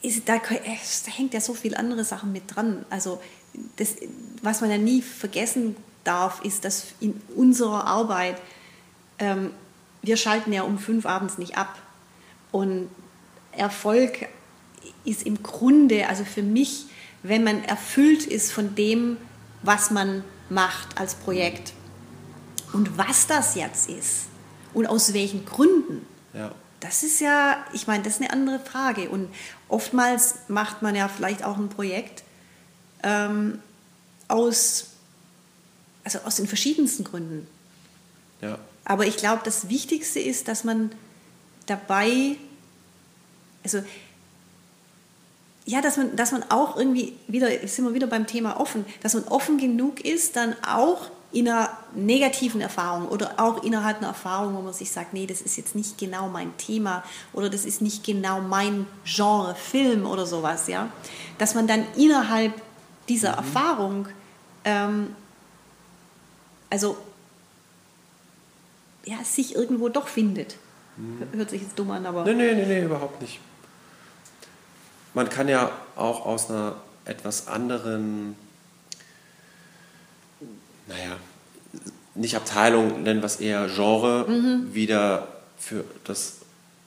[0.02, 2.86] ist, da, da, hängt ja so viel andere Sachen mit dran.
[2.90, 3.22] Also
[3.78, 3.96] das,
[4.42, 8.42] was man ja nie vergessen darf, ist, dass in unserer Arbeit,
[9.20, 9.52] ähm,
[10.02, 11.80] wir schalten ja um fünf abends nicht ab.
[12.52, 12.90] Und
[13.54, 14.28] Erfolg
[15.06, 16.86] ist im Grunde, also für mich,
[17.24, 19.17] wenn man erfüllt ist von dem,
[19.62, 21.74] was man macht als Projekt.
[22.74, 24.26] Und was das jetzt ist
[24.74, 26.06] und aus welchen Gründen.
[26.34, 26.54] Ja.
[26.80, 29.10] Das ist ja, ich meine, das ist eine andere Frage.
[29.10, 29.30] Und
[29.69, 32.24] oftmals macht man ja vielleicht auch ein Projekt
[33.04, 33.60] ähm,
[34.28, 34.88] aus,
[36.04, 37.48] also aus den verschiedensten Gründen.
[38.41, 38.58] Ja.
[38.86, 40.91] Aber ich glaube, das Wichtigste ist, dass man
[41.67, 42.36] dabei,
[43.63, 43.82] also
[45.65, 49.13] ja, dass man, dass man auch irgendwie wieder, sind wir wieder beim Thema offen, dass
[49.13, 54.56] man offen genug ist, dann auch in einer negativen Erfahrung oder auch innerhalb einer Erfahrung,
[54.56, 57.82] wo man sich sagt, nee, das ist jetzt nicht genau mein Thema oder das ist
[57.82, 60.89] nicht genau mein Genre Film oder sowas, ja,
[61.39, 62.54] dass man dann innerhalb
[63.10, 63.38] dieser mhm.
[63.38, 64.08] Erfahrung,
[64.63, 65.15] ähm,
[66.69, 66.97] also
[69.06, 70.58] ja, sich irgendwo doch findet.
[70.97, 71.28] Mhm.
[71.34, 72.23] Hört sich jetzt dumm an, aber.
[72.26, 73.39] Nee, nee, nee, nee, überhaupt nicht.
[75.13, 78.36] Man kann ja auch aus einer etwas anderen
[80.88, 81.17] naja,
[82.15, 84.73] nicht Abteilung, nennen es eher Genre, mhm.
[84.73, 86.38] wieder für das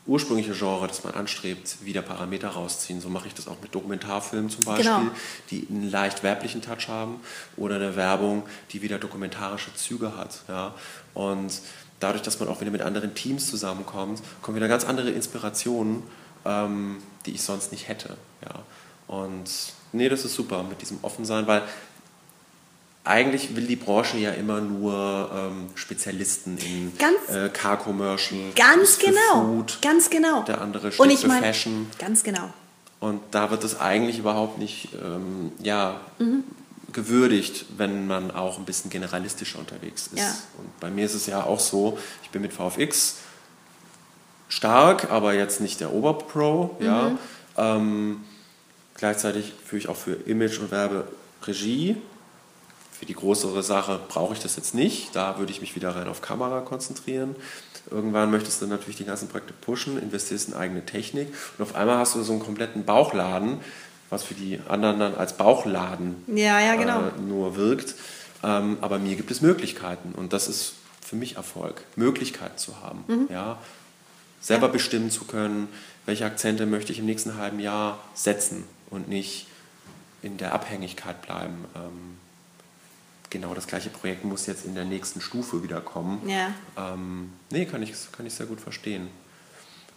[0.06, 3.00] ursprüngliche Genre, das man anstrebt, wieder Parameter rausziehen.
[3.00, 5.10] So mache ich das auch mit Dokumentarfilmen zum Beispiel, genau.
[5.50, 7.16] die einen leicht werblichen Touch haben
[7.56, 10.42] oder eine Werbung, die wieder dokumentarische Züge hat.
[10.46, 10.74] Ja?
[11.14, 11.60] Und
[11.98, 16.04] dadurch, dass man auch wieder mit anderen Teams zusammenkommt, kommen wieder ganz andere Inspirationen,
[16.44, 18.16] ähm, die ich sonst nicht hätte.
[18.44, 18.62] Ja?
[19.06, 19.50] Und
[19.92, 21.62] nee, das ist super mit diesem Offensein, weil
[23.06, 26.92] eigentlich will die Branche ja immer nur ähm, Spezialisten in
[27.28, 28.52] äh, Car-Commercial.
[28.56, 29.44] Ganz genau.
[29.44, 30.42] Food, ganz genau.
[30.42, 31.86] Der andere steht Und ich für mein, Fashion.
[31.98, 32.50] Ganz genau.
[32.98, 36.42] Und da wird es eigentlich überhaupt nicht ähm, ja, mhm.
[36.92, 40.18] gewürdigt, wenn man auch ein bisschen generalistischer unterwegs ist.
[40.18, 40.34] Ja.
[40.58, 43.18] Und bei mir ist es ja auch so, ich bin mit VFX
[44.48, 46.76] stark, aber jetzt nicht der Oberpro.
[46.78, 46.87] Mhm.
[46.87, 47.12] Ja.
[47.56, 48.24] Ähm,
[48.94, 51.04] gleichzeitig führe ich auch für Image und Werbe
[51.46, 51.96] Regie
[52.98, 55.14] für die größere Sache brauche ich das jetzt nicht.
[55.14, 57.37] Da würde ich mich wieder rein auf Kamera konzentrieren.
[57.90, 61.98] Irgendwann möchtest du natürlich die ganzen Projekte pushen, investierst in eigene Technik und auf einmal
[61.98, 63.61] hast du so einen kompletten Bauchladen,
[64.09, 67.00] was für die anderen dann als Bauchladen ja, ja, genau.
[67.00, 67.94] äh, nur wirkt.
[68.42, 73.04] Ähm, aber mir gibt es Möglichkeiten und das ist für mich Erfolg, Möglichkeiten zu haben.
[73.06, 73.28] Mhm.
[73.30, 73.59] Ja?
[74.46, 75.66] Selber bestimmen zu können,
[76.04, 79.48] welche Akzente möchte ich im nächsten halben Jahr setzen und nicht
[80.22, 81.64] in der Abhängigkeit bleiben.
[81.74, 82.16] Ähm,
[83.28, 86.28] genau das gleiche Projekt muss jetzt in der nächsten Stufe wieder kommen.
[86.28, 86.54] Ja.
[86.76, 89.09] Ähm, nee, kann ich, kann ich sehr gut verstehen.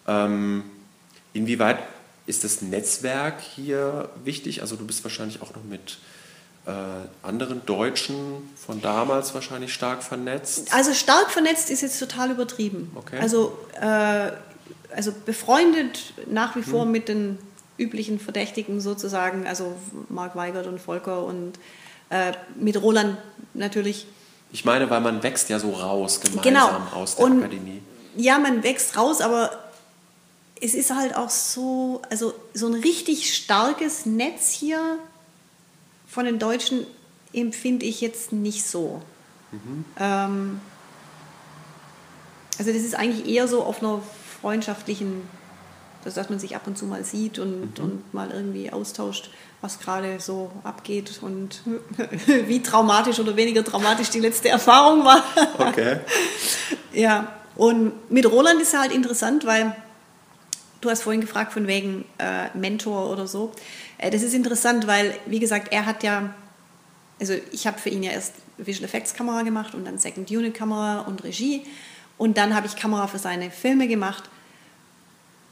[0.08, 0.64] Ähm,
[1.34, 1.78] inwieweit
[2.26, 4.62] ist das Netzwerk hier wichtig?
[4.62, 6.00] Also du bist wahrscheinlich auch noch mit
[7.24, 8.16] anderen Deutschen
[8.66, 10.74] von damals wahrscheinlich stark vernetzt.
[10.74, 12.92] Also stark vernetzt ist jetzt total übertrieben.
[12.96, 13.20] Okay.
[13.20, 14.32] Also, äh,
[14.96, 16.92] also befreundet nach wie vor hm.
[16.92, 17.38] mit den
[17.78, 19.76] üblichen Verdächtigen sozusagen, also
[20.10, 21.54] Marc Weigert und Volker und
[22.10, 23.18] äh, mit Roland
[23.54, 24.06] natürlich.
[24.52, 26.70] Ich meine, weil man wächst ja so raus gemeinsam genau.
[26.94, 27.82] aus der Und, Akademie.
[28.16, 29.52] Ja, man wächst raus, aber
[30.62, 34.98] es ist halt auch so, also so ein richtig starkes Netz hier
[36.10, 36.86] von den Deutschen
[37.32, 39.02] empfinde ich jetzt nicht so.
[39.52, 39.86] Mhm.
[40.00, 40.62] Ähm,
[42.58, 44.02] also das ist eigentlich eher so auf einer
[44.42, 45.22] freundschaftlichen,
[46.04, 47.84] dass man sich ab und zu mal sieht und, mhm.
[47.84, 49.30] und mal irgendwie austauscht
[49.62, 51.62] was gerade so abgeht und
[52.48, 55.24] wie traumatisch oder weniger traumatisch die letzte Erfahrung war.
[55.58, 56.00] Okay.
[56.94, 59.76] ja, und mit Roland ist ja halt interessant, weil
[60.82, 63.52] du hast vorhin gefragt von wegen äh, Mentor oder so.
[63.98, 66.34] Äh, das ist interessant, weil, wie gesagt, er hat ja,
[67.20, 70.54] also ich habe für ihn ja erst Visual Effects Kamera gemacht und dann Second Unit
[70.54, 71.64] Kamera und Regie
[72.18, 74.30] und dann habe ich Kamera für seine Filme gemacht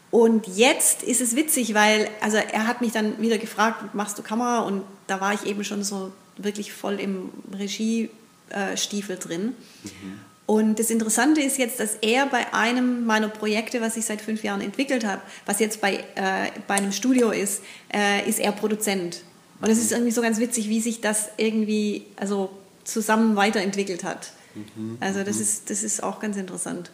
[0.10, 4.24] und jetzt ist es witzig, weil also er hat mich dann wieder gefragt, machst du
[4.24, 4.60] Kamera?
[4.60, 9.54] Und da war ich eben schon so wirklich voll im Regiestiefel drin.
[9.84, 10.20] Mhm.
[10.48, 14.44] Und das Interessante ist jetzt, dass er bei einem meiner Projekte, was ich seit fünf
[14.44, 17.62] Jahren entwickelt habe, was jetzt bei, äh, bei einem Studio ist,
[17.94, 19.24] äh, ist er Produzent.
[19.60, 22.50] Und es ist irgendwie so ganz witzig, wie sich das irgendwie also
[22.86, 24.32] zusammen weiterentwickelt hat.
[24.56, 24.98] Mhm.
[25.02, 25.42] Also das mhm.
[25.42, 26.92] ist, das ist auch ganz interessant.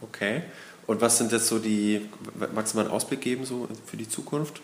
[0.00, 0.42] Okay.
[0.86, 2.08] Und was sind jetzt so die,
[2.54, 4.62] magst du mal einen Ausblick geben so für die Zukunft?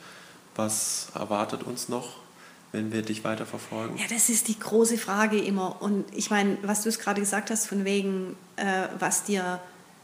[0.55, 2.22] Was erwartet uns noch,
[2.73, 3.97] wenn wir dich weiterverfolgen?
[3.99, 5.81] Ja, das ist die große Frage immer.
[5.81, 9.61] Und ich meine, was du es gerade gesagt hast, von wegen, äh, was dir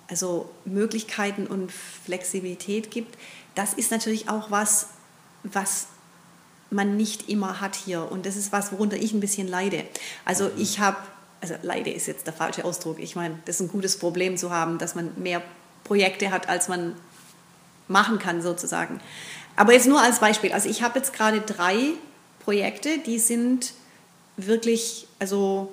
[0.08, 3.18] also Möglichkeiten und Flexibilität gibt,
[3.54, 4.88] das ist natürlich auch was,
[5.42, 5.88] was
[6.70, 8.10] man nicht immer hat hier.
[8.10, 9.84] Und das ist was, worunter ich ein bisschen leide.
[10.24, 10.52] Also mhm.
[10.58, 10.98] ich habe,
[11.40, 12.98] also leide ist jetzt der falsche Ausdruck.
[12.98, 15.42] Ich meine, das ist ein gutes Problem zu haben, dass man mehr
[15.84, 16.94] Projekte hat, als man
[17.88, 19.00] machen kann sozusagen.
[19.56, 20.52] Aber jetzt nur als Beispiel.
[20.52, 21.94] Also ich habe jetzt gerade drei
[22.48, 23.74] Projekte, die sind
[24.38, 25.70] wirklich also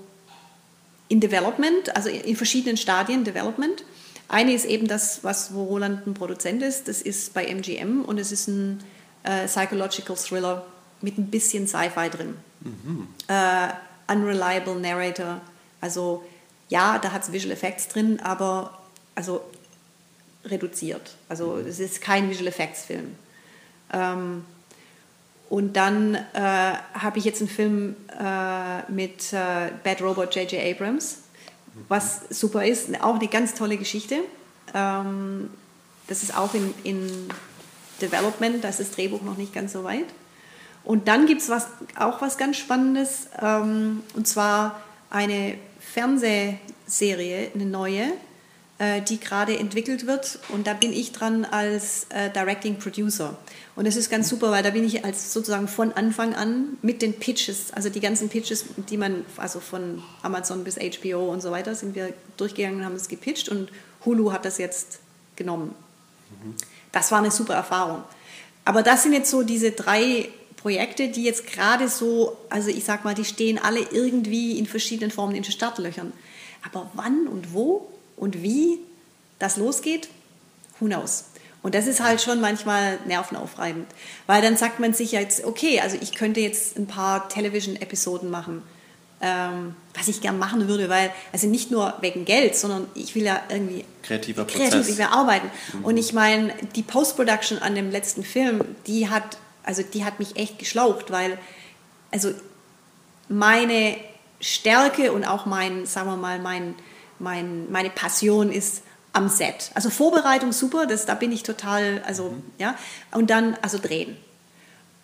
[1.08, 3.86] in Development, also in verschiedenen Stadien Development.
[4.28, 6.90] Eine ist eben das, was wo Roland ein Produzent ist.
[6.90, 8.84] Das ist bei MGM und es ist ein
[9.24, 10.66] äh, Psychological Thriller
[11.00, 12.36] mit ein bisschen Sci-Fi drin.
[12.60, 13.08] Mhm.
[13.30, 13.70] Äh,
[14.12, 15.40] unreliable Narrator.
[15.80, 16.26] Also
[16.68, 18.78] ja, da hat es Visual Effects drin, aber
[19.16, 19.46] also
[20.44, 21.16] reduziert.
[21.30, 23.16] Also es ist kein Visual Effects Film.
[23.94, 24.44] Ähm,
[25.50, 30.62] und dann äh, habe ich jetzt einen Film äh, mit äh, Bad Robot J.J.
[30.62, 31.20] Abrams,
[31.88, 33.02] was super ist.
[33.02, 34.20] Auch eine ganz tolle Geschichte.
[34.74, 35.50] Ähm,
[36.08, 37.30] das ist auch in, in
[38.02, 40.06] Development, da ist das Drehbuch noch nicht ganz so weit.
[40.84, 47.66] Und dann gibt es was, auch was ganz Spannendes, ähm, und zwar eine Fernsehserie, eine
[47.66, 48.12] neue,
[48.80, 50.40] die gerade entwickelt wird.
[50.50, 53.38] Und da bin ich dran als äh, Directing Producer.
[53.76, 57.02] Und das ist ganz super, weil da bin ich als sozusagen von Anfang an mit
[57.02, 61.52] den Pitches, also die ganzen Pitches, die man, also von Amazon bis HBO und so
[61.52, 63.70] weiter, sind wir durchgegangen und haben es gepitcht und
[64.04, 65.00] Hulu hat das jetzt
[65.36, 65.74] genommen.
[66.92, 68.04] Das war eine super Erfahrung.
[68.66, 73.04] Aber das sind jetzt so diese drei Projekte, die jetzt gerade so, also ich sag
[73.06, 76.12] mal, die stehen alle irgendwie in verschiedenen Formen in den Startlöchern.
[76.64, 78.80] Aber wann und wo und wie
[79.40, 80.10] das losgeht,
[80.80, 81.26] who knows.
[81.62, 83.88] Und das ist halt schon manchmal nervenaufreibend,
[84.28, 88.62] weil dann sagt man sich jetzt, okay, also ich könnte jetzt ein paar Television-Episoden machen,
[89.22, 93.24] ähm, was ich gern machen würde, weil, also nicht nur wegen Geld, sondern ich will
[93.24, 94.70] ja irgendwie kreativer Prozess.
[94.70, 95.50] kreativ, will arbeiten.
[95.74, 95.86] Mhm.
[95.86, 100.38] Und ich meine, die Post-Production an dem letzten Film, die hat also die hat mich
[100.38, 101.38] echt geschlaucht, weil
[102.12, 102.32] also
[103.28, 103.98] meine
[104.40, 106.76] Stärke und auch mein, sagen wir mal, mein,
[107.20, 108.82] mein, meine Passion ist
[109.14, 109.72] am Set.
[109.74, 112.44] Also Vorbereitung super, das, da bin ich total, also mhm.
[112.58, 112.76] ja,
[113.12, 114.18] und dann also drehen.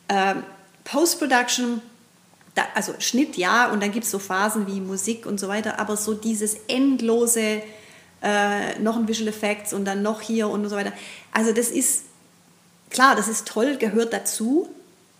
[0.10, 0.44] Ähm,
[0.84, 1.82] Post-Production,
[2.76, 5.96] also Schnitt ja, und dann gibt es so Phasen wie Musik und so weiter, aber
[5.96, 7.62] so dieses endlose,
[8.22, 10.92] äh, noch ein Visual Effects und dann noch hier und so weiter.
[11.32, 12.04] Also das ist
[12.90, 14.68] klar, das ist toll, gehört dazu,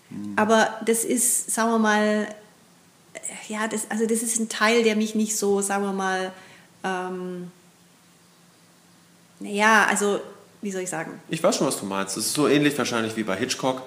[0.10, 0.34] mhm.
[0.36, 2.28] aber das ist, sagen wir mal,
[3.48, 6.34] ja, das, also das ist ein Teil, der mich nicht so, sagen wir mal,
[6.84, 7.52] ähm,
[9.40, 10.20] naja, also
[10.62, 11.20] wie soll ich sagen?
[11.30, 12.18] Ich weiß schon, was du meinst.
[12.18, 13.82] Es ist so ähnlich wahrscheinlich wie bei Hitchcock.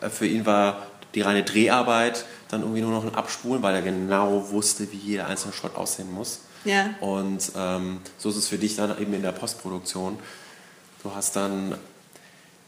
[0.00, 3.82] Äh, für ihn war die reine Dreharbeit dann irgendwie nur noch ein Abspulen, weil er
[3.82, 6.40] genau wusste, wie jeder einzelne Shot aussehen muss.
[6.64, 6.94] Ja.
[7.00, 10.18] Und ähm, so ist es für dich dann eben in der Postproduktion.
[11.02, 11.76] Du hast dann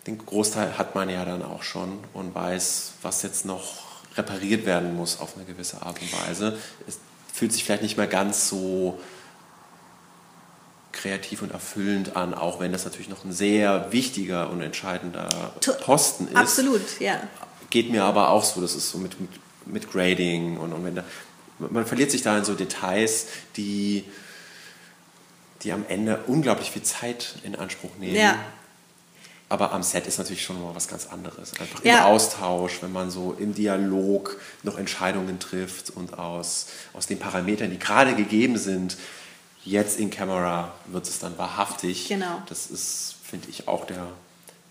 [0.07, 3.83] den Großteil hat man ja dann auch schon und weiß, was jetzt noch
[4.17, 6.59] repariert werden muss auf eine gewisse Art und Weise.
[6.87, 6.99] Es
[7.33, 8.99] fühlt sich vielleicht nicht mehr ganz so
[11.03, 15.29] kreativ und erfüllend an, auch wenn das natürlich noch ein sehr wichtiger und entscheidender
[15.81, 16.37] Posten ist.
[16.37, 17.21] Absolut, ja.
[17.71, 19.31] Geht mir aber auch so, das ist so mit, mit,
[19.67, 21.05] mit Grading und, und wenn da,
[21.59, 24.05] man verliert sich da in so Details, die,
[25.63, 28.17] die am Ende unglaublich viel Zeit in Anspruch nehmen.
[28.17, 28.39] Ja
[29.49, 31.53] aber am Set ist natürlich schon mal was ganz anderes.
[31.61, 31.99] Einfach ja.
[31.99, 37.69] im Austausch, wenn man so im Dialog noch Entscheidungen trifft und aus, aus den Parametern,
[37.69, 38.97] die gerade gegeben sind,
[39.65, 42.09] jetzt in Camera wird es dann wahrhaftig.
[42.09, 42.43] Genau.
[42.49, 44.09] Das ist, finde ich, auch der,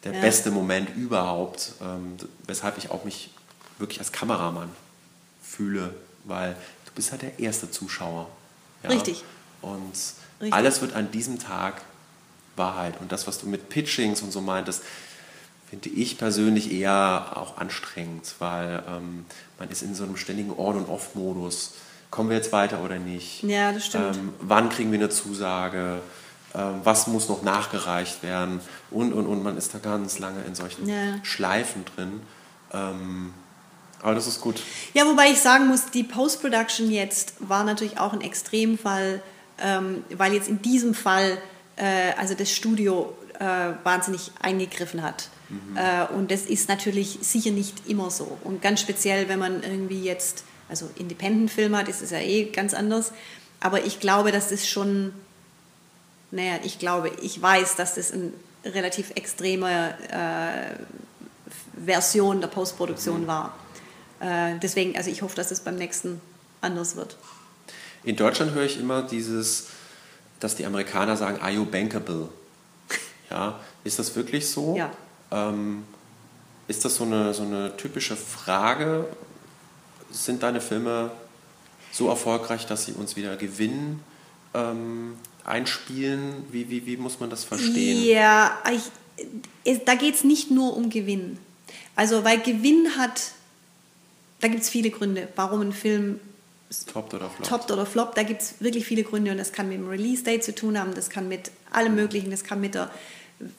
[0.03, 0.21] der ja.
[0.21, 3.31] beste Moment überhaupt, ähm, weshalb ich auch mich
[3.77, 4.69] wirklich als Kameramann
[5.41, 5.93] fühle,
[6.25, 8.29] weil du bist halt der erste Zuschauer.
[8.83, 8.89] Ja?
[8.89, 9.23] Richtig.
[9.61, 9.93] Und
[10.39, 10.53] Richtig.
[10.53, 11.81] alles wird an diesem Tag
[12.55, 12.99] Wahrheit.
[12.99, 14.83] Und das, was du mit Pitchings und so meintest,
[15.69, 19.25] finde ich persönlich eher auch anstrengend, weil ähm,
[19.57, 21.73] man ist in so einem ständigen On- und Off-Modus.
[22.11, 23.41] Kommen wir jetzt weiter oder nicht?
[23.43, 24.17] Ja, das stimmt.
[24.17, 26.01] Ähm, wann kriegen wir eine Zusage?
[26.53, 28.59] Ähm, was muss noch nachgereicht werden?
[28.91, 31.23] Und, und, und man ist da ganz lange in solchen ja.
[31.23, 32.21] Schleifen drin.
[32.73, 33.33] Ähm,
[34.01, 34.61] aber das ist gut.
[34.93, 39.21] Ja, wobei ich sagen muss, die Post-Production jetzt war natürlich auch ein Extremfall,
[39.59, 41.37] ähm, weil jetzt in diesem Fall
[41.75, 45.29] äh, also das Studio äh, wahnsinnig eingegriffen hat.
[45.49, 45.77] Mhm.
[45.77, 48.37] Äh, und das ist natürlich sicher nicht immer so.
[48.43, 53.11] Und ganz speziell, wenn man irgendwie jetzt, also Independent-Film hat, ist ja eh ganz anders.
[53.59, 55.13] Aber ich glaube, dass das schon,
[56.31, 58.31] naja, ich glaube, ich weiß, dass das eine
[58.65, 63.27] relativ extreme äh, Version der Postproduktion mhm.
[63.27, 63.55] war.
[64.19, 66.19] Äh, deswegen, also ich hoffe, dass es das beim nächsten
[66.61, 67.17] anders wird.
[68.03, 69.67] In Deutschland höre ich immer dieses
[70.41, 72.27] dass die Amerikaner sagen, are you bankable?
[73.29, 74.75] Ja, ist das wirklich so?
[74.75, 74.91] Ja.
[75.31, 75.85] Ähm,
[76.67, 79.05] ist das so eine, so eine typische Frage?
[80.11, 81.11] Sind deine Filme
[81.91, 84.03] so erfolgreich, dass sie uns wieder gewinnen,
[84.53, 86.45] ähm, einspielen?
[86.51, 88.03] Wie, wie, wie muss man das verstehen?
[88.03, 88.57] Ja,
[89.63, 91.37] ich, da geht es nicht nur um Gewinn.
[91.95, 93.31] Also, weil Gewinn hat,
[94.39, 96.19] da gibt es viele Gründe, warum ein Film
[96.85, 97.49] Toppt oder floppt.
[97.49, 100.41] Toppt oder floppt, da gibt es wirklich viele Gründe und das kann mit dem Release-Date
[100.41, 102.89] zu tun haben, das kann mit allem Möglichen, das kann mit der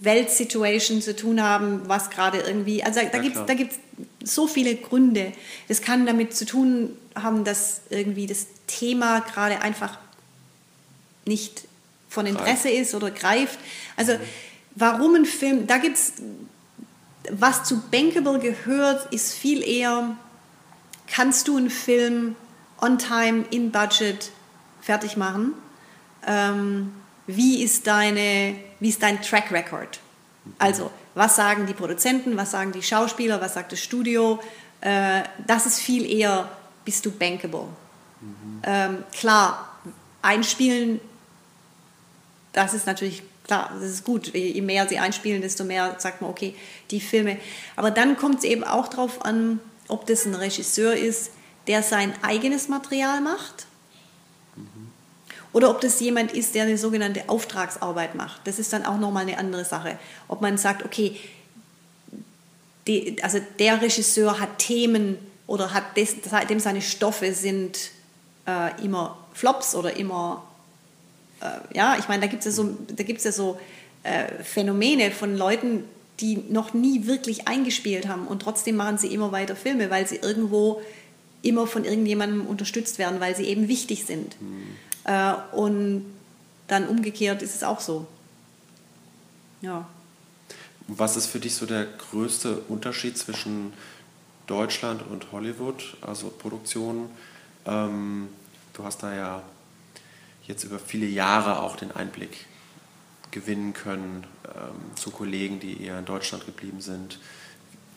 [0.01, 5.33] Weltsituation zu tun haben, was gerade irgendwie, also da ja, gibt es so viele Gründe.
[5.69, 9.99] Das kann damit zu tun haben, dass irgendwie das Thema gerade einfach
[11.25, 11.65] nicht
[12.09, 12.81] von Interesse greift.
[12.81, 13.59] ist oder greift.
[13.97, 14.19] Also mhm.
[14.75, 16.15] warum ein Film, da gibt es,
[17.31, 20.17] was zu Bankable gehört, ist viel eher,
[21.07, 22.37] kannst du einen Film
[22.81, 24.31] on time, in budget
[24.81, 25.55] fertig machen.
[26.27, 26.93] Ähm,
[27.27, 30.01] wie ist deine, wie ist dein Track Record?
[30.59, 34.41] Also, was sagen die Produzenten, was sagen die Schauspieler, was sagt das Studio?
[34.81, 36.49] Äh, das ist viel eher,
[36.85, 37.69] bist du bankable?
[38.21, 38.63] Mhm.
[38.65, 39.77] Ähm, klar,
[40.21, 41.01] einspielen,
[42.53, 44.35] das ist natürlich klar, das ist gut.
[44.35, 46.57] Je mehr sie einspielen, desto mehr sagt man, okay,
[46.91, 47.39] die Filme.
[47.77, 51.31] Aber dann kommt es eben auch darauf an, ob das ein Regisseur ist,
[51.69, 53.67] der sein eigenes Material macht.
[55.53, 58.41] Oder ob das jemand ist, der eine sogenannte Auftragsarbeit macht.
[58.47, 59.99] Das ist dann auch nochmal eine andere Sache.
[60.29, 61.17] Ob man sagt, okay,
[62.87, 66.17] die, also der Regisseur hat Themen oder hat des,
[66.49, 67.91] dem seine Stoffe sind
[68.47, 70.45] äh, immer Flops oder immer,
[71.41, 73.59] äh, ja, ich meine, da gibt es ja so, da gibt's ja so
[74.03, 75.85] äh, Phänomene von Leuten,
[76.21, 80.17] die noch nie wirklich eingespielt haben und trotzdem machen sie immer weiter Filme, weil sie
[80.17, 80.83] irgendwo
[81.43, 84.41] immer von irgendjemandem unterstützt werden, weil sie eben wichtig sind.
[84.41, 84.77] Mhm.
[85.05, 86.07] Äh, und
[86.69, 88.07] dann umgekehrt ist es auch so.
[89.61, 89.87] Ja.
[90.89, 93.73] Was ist für dich so der größte Unterschied zwischen
[94.47, 97.09] Deutschland und Hollywood, also Produktionen?
[97.67, 98.29] Ähm,
[98.73, 99.43] du hast da ja
[100.45, 102.47] jetzt über viele Jahre auch den Einblick
[103.31, 107.19] gewinnen können ähm, zu Kollegen, die eher in Deutschland geblieben sind,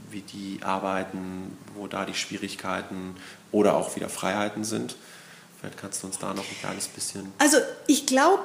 [0.10, 3.16] wie die arbeiten, wo da die Schwierigkeiten
[3.52, 4.96] oder auch wieder Freiheiten sind.
[5.66, 7.34] Vielleicht kannst du uns da noch ein kleines bisschen.
[7.40, 7.58] Also
[7.88, 8.44] ich glaube,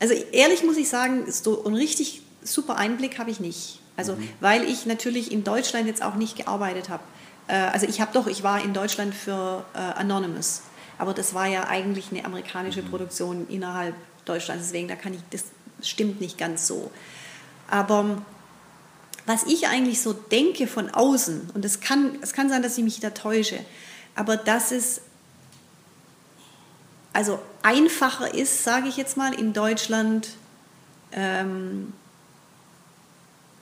[0.00, 3.80] also ehrlich muss ich sagen, so einen richtig super Einblick habe ich nicht.
[3.94, 4.28] Also mhm.
[4.40, 7.02] weil ich natürlich in Deutschland jetzt auch nicht gearbeitet habe.
[7.48, 10.62] Äh, also ich habe doch, ich war in Deutschland für äh, Anonymous,
[10.96, 12.88] aber das war ja eigentlich eine amerikanische mhm.
[12.88, 15.44] Produktion innerhalb Deutschlands, deswegen da kann ich, das
[15.86, 16.90] stimmt nicht ganz so.
[17.68, 18.22] Aber
[19.26, 22.84] was ich eigentlich so denke von außen, und es kann, es kann sein, dass ich
[22.84, 23.58] mich da täusche,
[24.14, 25.02] aber dass es
[27.14, 30.30] also einfacher ist, sage ich jetzt mal, in Deutschland
[31.12, 31.94] ähm,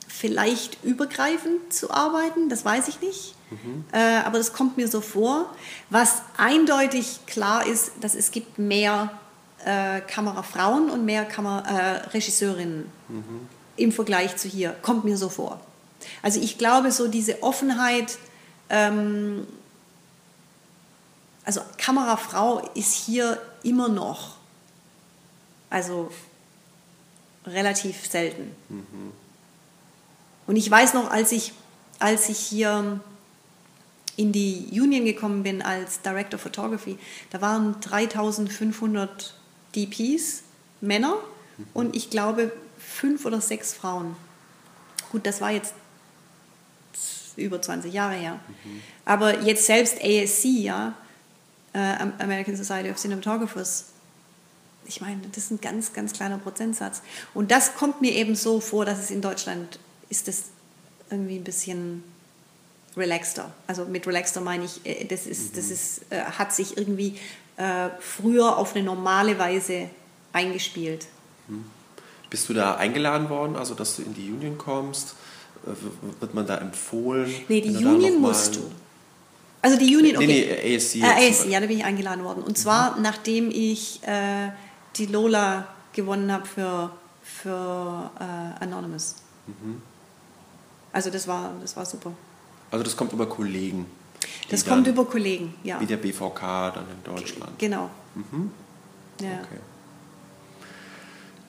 [0.07, 3.35] vielleicht übergreifend zu arbeiten, das weiß ich nicht.
[3.51, 3.85] Mhm.
[3.91, 5.53] Äh, aber das kommt mir so vor.
[5.89, 9.11] Was eindeutig klar ist, dass es gibt mehr
[9.65, 13.47] äh, Kamerafrauen und mehr Kameraregisseurinnen äh, mhm.
[13.77, 14.75] im Vergleich zu hier.
[14.81, 15.59] Kommt mir so vor.
[16.21, 18.17] Also ich glaube, so diese Offenheit,
[18.69, 19.45] ähm,
[21.45, 24.35] also Kamerafrau ist hier immer noch,
[25.69, 26.11] also
[27.45, 28.55] relativ selten.
[28.69, 29.11] Mhm.
[30.47, 31.53] Und ich weiß noch, als ich,
[31.99, 32.99] als ich hier
[34.15, 36.97] in die Union gekommen bin als Director Photography,
[37.31, 39.33] da waren 3500
[39.75, 40.43] DPs,
[40.81, 41.15] Männer,
[41.57, 41.67] mhm.
[41.73, 44.15] und ich glaube fünf oder sechs Frauen.
[45.11, 45.73] Gut, das war jetzt
[47.35, 48.39] über 20 Jahre her.
[48.63, 48.81] Mhm.
[49.05, 50.93] Aber jetzt selbst ASC, ja,
[51.73, 53.85] American Society of Cinematographers,
[54.85, 57.01] ich meine, das ist ein ganz, ganz kleiner Prozentsatz.
[57.33, 60.45] Und das kommt mir eben so vor, dass es in Deutschland ist das
[61.09, 62.03] irgendwie ein bisschen
[62.95, 63.51] relaxter.
[63.67, 65.71] Also mit relaxter meine ich, äh, das, ist, das mhm.
[65.73, 67.17] ist, äh, hat sich irgendwie
[67.57, 69.89] äh, früher auf eine normale Weise
[70.31, 71.07] eingespielt.
[71.47, 71.65] Mhm.
[72.29, 75.15] Bist du da eingeladen worden, also dass du in die Union kommst?
[75.65, 75.71] Äh,
[76.19, 77.33] wird man da empfohlen?
[77.47, 78.71] Nee, die Union musst du.
[79.63, 80.27] Also die Union, okay.
[80.27, 80.95] Nee, nee, ASC.
[80.95, 82.43] Äh, ASC, ja, da bin ich eingeladen worden.
[82.43, 83.01] Und zwar, mhm.
[83.01, 84.49] nachdem ich äh,
[84.97, 86.91] die Lola gewonnen habe für,
[87.23, 89.15] für äh, Anonymous.
[89.47, 89.81] Mhm.
[90.91, 92.11] Also das war, das war super.
[92.71, 93.85] Also das kommt über Kollegen?
[94.49, 95.79] Das kommt über Kollegen, ja.
[95.79, 96.41] Wie der BVK
[96.73, 97.57] dann in Deutschland?
[97.57, 97.89] Genau.
[98.15, 98.51] Mhm.
[99.21, 99.39] Ja.
[99.45, 99.59] Okay.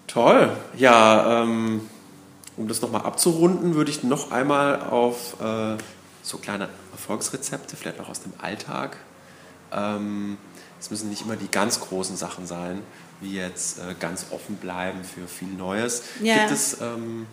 [0.06, 0.56] Toll.
[0.76, 1.80] Ja, ähm,
[2.56, 5.76] um das nochmal abzurunden, würde ich noch einmal auf äh,
[6.24, 8.96] so kleine Erfolgsrezepte, vielleicht auch aus dem Alltag.
[9.70, 10.38] Ähm,
[10.80, 12.80] es müssen nicht immer die ganz großen Sachen sein,
[13.20, 16.02] wie jetzt äh, ganz offen bleiben für viel Neues.
[16.20, 16.38] Ja.
[16.38, 17.26] Gibt es ähm,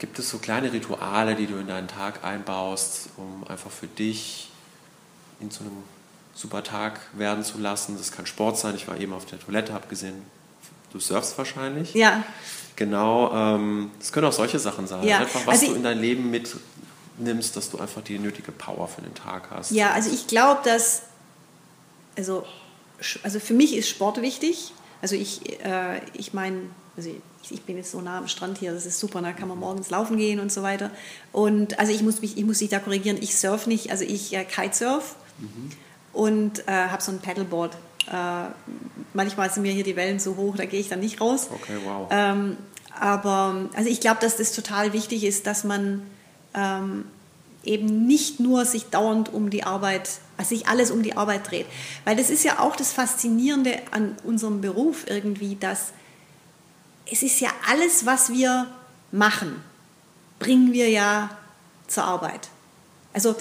[0.00, 4.50] Gibt es so kleine Rituale, die du in deinen Tag einbaust, um einfach für dich
[5.40, 5.76] in so einem
[6.34, 7.98] super Tag werden zu lassen?
[7.98, 8.74] Das kann Sport sein.
[8.76, 10.14] Ich war eben auf der Toilette, habe gesehen,
[10.90, 11.92] du surfst wahrscheinlich.
[11.92, 12.24] Ja.
[12.76, 13.30] Genau.
[13.34, 15.04] Ähm, das können auch solche Sachen sein.
[15.04, 15.18] Ja.
[15.18, 16.30] Einfach, was also du in dein Leben
[17.20, 19.70] mitnimmst, dass du einfach die nötige Power für den Tag hast.
[19.70, 21.02] Ja, also ich glaube, dass,
[22.16, 22.44] also,
[23.22, 24.72] also für mich ist Sport wichtig.
[25.02, 26.62] Also ich, äh, ich meine,
[26.96, 27.10] also
[27.48, 29.90] ich bin jetzt so nah am Strand hier, das ist super, da kann man morgens
[29.90, 30.90] laufen gehen und so weiter.
[31.32, 34.34] Und also ich muss mich, ich muss dich da korrigieren, ich surf nicht, also ich
[34.34, 35.70] äh, Kitesurf mhm.
[36.12, 37.74] und äh, habe so ein Paddleboard.
[38.10, 38.50] Äh,
[39.14, 41.48] manchmal sind mir hier die Wellen so hoch, da gehe ich dann nicht raus.
[41.52, 42.08] Okay, wow.
[42.10, 42.56] Ähm,
[42.98, 46.02] aber also ich glaube, dass das total wichtig ist, dass man
[46.54, 47.04] ähm,
[47.64, 51.66] eben nicht nur sich dauernd um die Arbeit, also sich alles um die Arbeit dreht.
[52.04, 55.92] Weil das ist ja auch das Faszinierende an unserem Beruf irgendwie, dass
[57.10, 58.68] es ist ja alles, was wir
[59.12, 59.62] machen,
[60.38, 61.30] bringen wir ja
[61.86, 62.48] zur Arbeit.
[63.12, 63.34] Also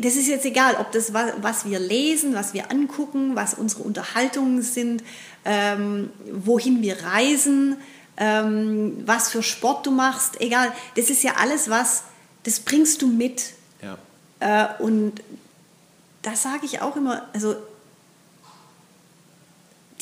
[0.00, 4.62] das ist jetzt egal, ob das was wir lesen, was wir angucken, was unsere Unterhaltungen
[4.62, 5.04] sind,
[5.44, 7.76] ähm, wohin wir reisen,
[8.16, 10.72] ähm, was für Sport du machst, egal.
[10.96, 12.04] Das ist ja alles, was
[12.44, 13.52] das bringst du mit.
[13.82, 13.98] Ja.
[14.40, 15.22] Äh, und
[16.22, 17.56] da sage ich auch immer, also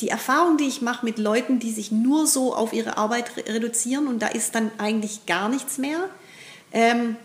[0.01, 3.53] die Erfahrung, die ich mache mit Leuten, die sich nur so auf ihre Arbeit re
[3.53, 6.09] reduzieren und da ist dann eigentlich gar nichts mehr,
[6.71, 7.15] ähm,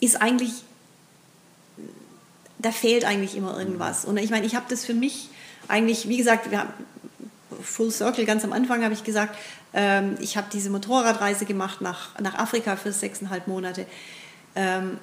[0.00, 0.64] ist eigentlich,
[2.58, 4.04] da fehlt eigentlich immer irgendwas.
[4.04, 5.28] Und ich meine, ich habe das für mich
[5.68, 6.72] eigentlich, wie gesagt, wir haben
[7.62, 9.36] Full Circle, ganz am Anfang habe ich gesagt,
[9.72, 13.86] ähm, ich habe diese Motorradreise gemacht nach, nach Afrika für sechseinhalb Monate.
[14.56, 14.98] Ähm,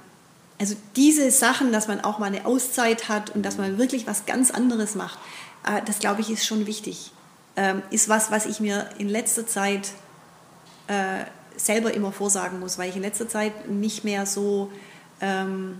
[0.59, 4.25] also diese Sachen, dass man auch mal eine Auszeit hat und dass man wirklich was
[4.25, 5.17] ganz anderes macht,
[5.65, 7.11] äh, das glaube ich ist schon wichtig.
[7.55, 9.89] Ähm, ist was, was ich mir in letzter Zeit
[10.87, 11.25] äh,
[11.57, 14.71] selber immer vorsagen muss, weil ich in letzter Zeit nicht mehr so,
[15.19, 15.79] ähm,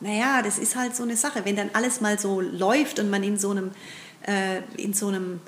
[0.00, 1.44] naja, das ist halt so eine Sache.
[1.44, 3.72] Wenn dann alles mal so läuft und man in so einem,
[4.26, 5.40] äh, in so einem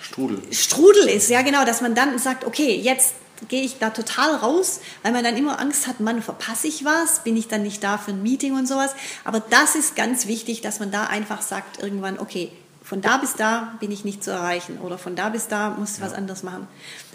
[0.00, 0.42] Strudel.
[0.52, 3.14] Strudel ist, ja genau, dass man dann sagt, okay, jetzt
[3.48, 7.20] gehe ich da total raus, weil man dann immer Angst hat, man verpasse ich was,
[7.24, 8.94] bin ich dann nicht da für ein Meeting und sowas.
[9.24, 12.50] Aber das ist ganz wichtig, dass man da einfach sagt irgendwann, okay,
[12.82, 15.92] von da bis da bin ich nicht zu erreichen oder von da bis da muss
[15.92, 16.06] ich ja.
[16.06, 16.68] was anderes machen.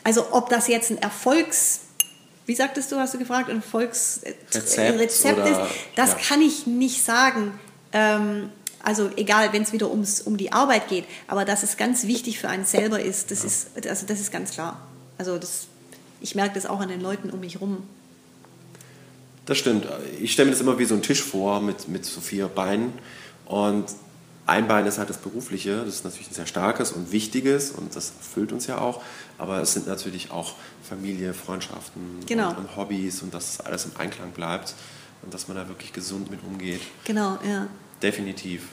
[0.03, 1.81] Also ob das jetzt ein Erfolgs
[2.49, 5.59] wie sagtest du, hast du gefragt, ein Erfolgsrezept Rezept ist,
[5.95, 6.17] das ja.
[6.17, 7.51] kann ich nicht sagen.
[7.93, 8.49] Ähm,
[8.83, 12.39] also egal, wenn es wieder ums, um die Arbeit geht, aber dass es ganz wichtig
[12.39, 13.45] für einen selber ist, das, ja.
[13.45, 14.81] ist, also das ist ganz klar.
[15.19, 15.67] Also das,
[16.21, 17.83] ich merke das auch an den Leuten um mich herum.
[19.45, 19.87] Das stimmt.
[20.19, 22.93] Ich stelle mir das immer wie so ein Tisch vor mit, mit so vier Beinen.
[23.45, 23.85] Und
[24.45, 27.95] ein Bein ist halt das Berufliche, das ist natürlich ein sehr starkes und wichtiges und
[27.95, 29.01] das erfüllt uns ja auch.
[29.37, 30.53] Aber es sind natürlich auch
[30.87, 32.49] Familie, Freundschaften genau.
[32.49, 34.73] und, und, Hobbys und dass alles im Einklang bleibt
[35.21, 36.81] und dass man da wirklich gesund mit umgeht.
[37.05, 37.67] Genau, ja.
[38.01, 38.67] Definitiv.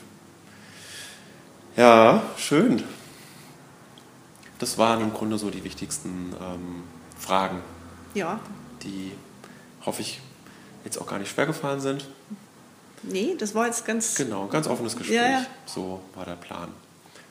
[1.75, 2.83] Ja, schön.
[4.59, 6.83] Das waren im Grunde so die wichtigsten ähm,
[7.19, 7.61] Fragen.
[8.13, 8.39] Ja.
[8.83, 9.11] Die,
[9.85, 10.21] hoffe ich,
[10.85, 12.05] jetzt auch gar nicht schwer gefallen sind.
[13.03, 14.15] Nee, das war jetzt ganz.
[14.15, 15.15] Genau, ganz offenes Gespräch.
[15.15, 15.45] Ja, ja.
[15.65, 16.69] So war der Plan.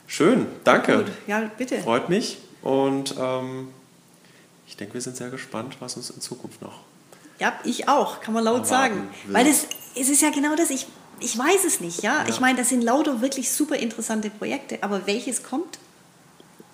[0.07, 0.97] Schön, danke.
[0.97, 1.11] Gut.
[1.27, 1.79] Ja, bitte.
[1.81, 2.37] Freut mich.
[2.61, 3.69] Und ähm,
[4.65, 6.79] ich denke, wir sind sehr gespannt, was uns in Zukunft noch.
[7.39, 9.09] Ja, ich auch, kann man laut sagen.
[9.25, 9.33] Will.
[9.35, 10.87] Weil es, es ist ja genau das, ich,
[11.19, 12.23] ich weiß es nicht, ja.
[12.23, 12.29] ja.
[12.29, 15.77] Ich meine, das sind lauter wirklich super interessante Projekte, aber welches kommt?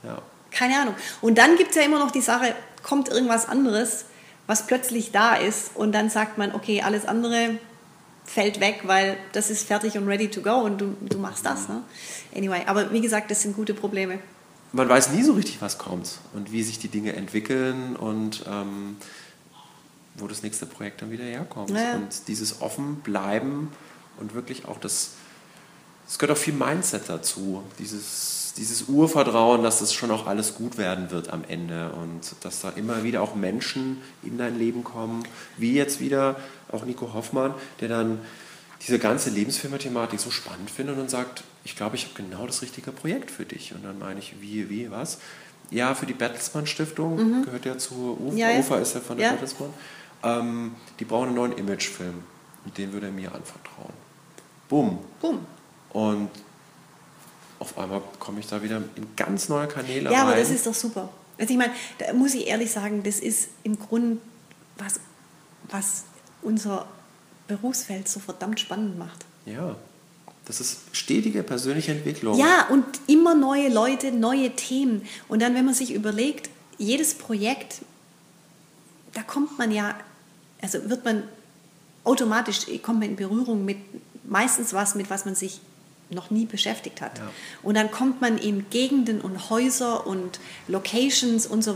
[0.03, 0.21] Ja.
[0.51, 0.95] Keine Ahnung.
[1.21, 4.05] Und dann gibt es ja immer noch die Sache, kommt irgendwas anderes,
[4.45, 7.57] was plötzlich da ist und dann sagt man, okay, alles andere
[8.25, 11.67] fällt weg, weil das ist fertig und ready to go und du, du machst das.
[11.67, 11.81] Ne?
[12.35, 14.19] Anyway, aber wie gesagt, das sind gute Probleme.
[14.71, 18.97] Man weiß nie so richtig, was kommt und wie sich die Dinge entwickeln und ähm,
[20.15, 21.69] wo das nächste Projekt dann wieder herkommt.
[21.71, 21.95] Ja.
[21.95, 23.71] Und dieses offen bleiben
[24.19, 25.11] und wirklich auch das,
[26.07, 30.77] es gehört auch viel Mindset dazu, dieses dieses Urvertrauen, dass das schon auch alles gut
[30.77, 35.23] werden wird am Ende und dass da immer wieder auch Menschen in dein Leben kommen,
[35.57, 36.35] wie jetzt wieder
[36.71, 38.19] auch Nico Hoffmann, der dann
[38.81, 42.91] diese ganze Lebensfilmer-Thematik so spannend findet und sagt, ich glaube, ich habe genau das richtige
[42.91, 43.73] Projekt für dich.
[43.73, 45.19] Und dann meine ich, wie, wie, was?
[45.71, 47.45] Ja, für die Bertelsmann Stiftung, mhm.
[47.45, 48.59] gehört ja zu Ufa, ja, ja.
[48.59, 49.31] Ufa ist ja von der ja.
[49.31, 49.73] Bertelsmann.
[50.21, 52.23] Ähm, die brauchen einen neuen Imagefilm
[52.65, 53.93] und den würde er mir anvertrauen.
[54.67, 54.99] Bumm.
[55.21, 55.39] Bumm.
[55.93, 56.29] Und
[57.59, 60.27] auf einmal komme ich da wieder in ganz neue Kanäle ja, rein.
[60.27, 61.09] aber das ist doch super.
[61.39, 64.17] Also ich meine, da muss ich ehrlich sagen, das ist im Grunde,
[64.77, 64.99] was,
[65.69, 66.03] was
[66.41, 66.85] unser
[67.47, 69.25] Berufsfeld so verdammt spannend macht.
[69.45, 69.75] Ja,
[70.45, 72.37] das ist stetige persönliche Entwicklung.
[72.37, 75.07] Ja, und immer neue Leute, neue Themen.
[75.29, 77.81] Und dann, wenn man sich überlegt, jedes Projekt,
[79.13, 79.95] da kommt man ja,
[80.61, 81.23] also wird man
[82.03, 83.77] automatisch, kommt man in Berührung mit
[84.25, 85.61] meistens was, mit was man sich
[86.13, 87.19] noch nie beschäftigt hat.
[87.19, 87.29] Ja.
[87.61, 91.71] Und dann kommt man in Gegenden und Häuser und Locations und so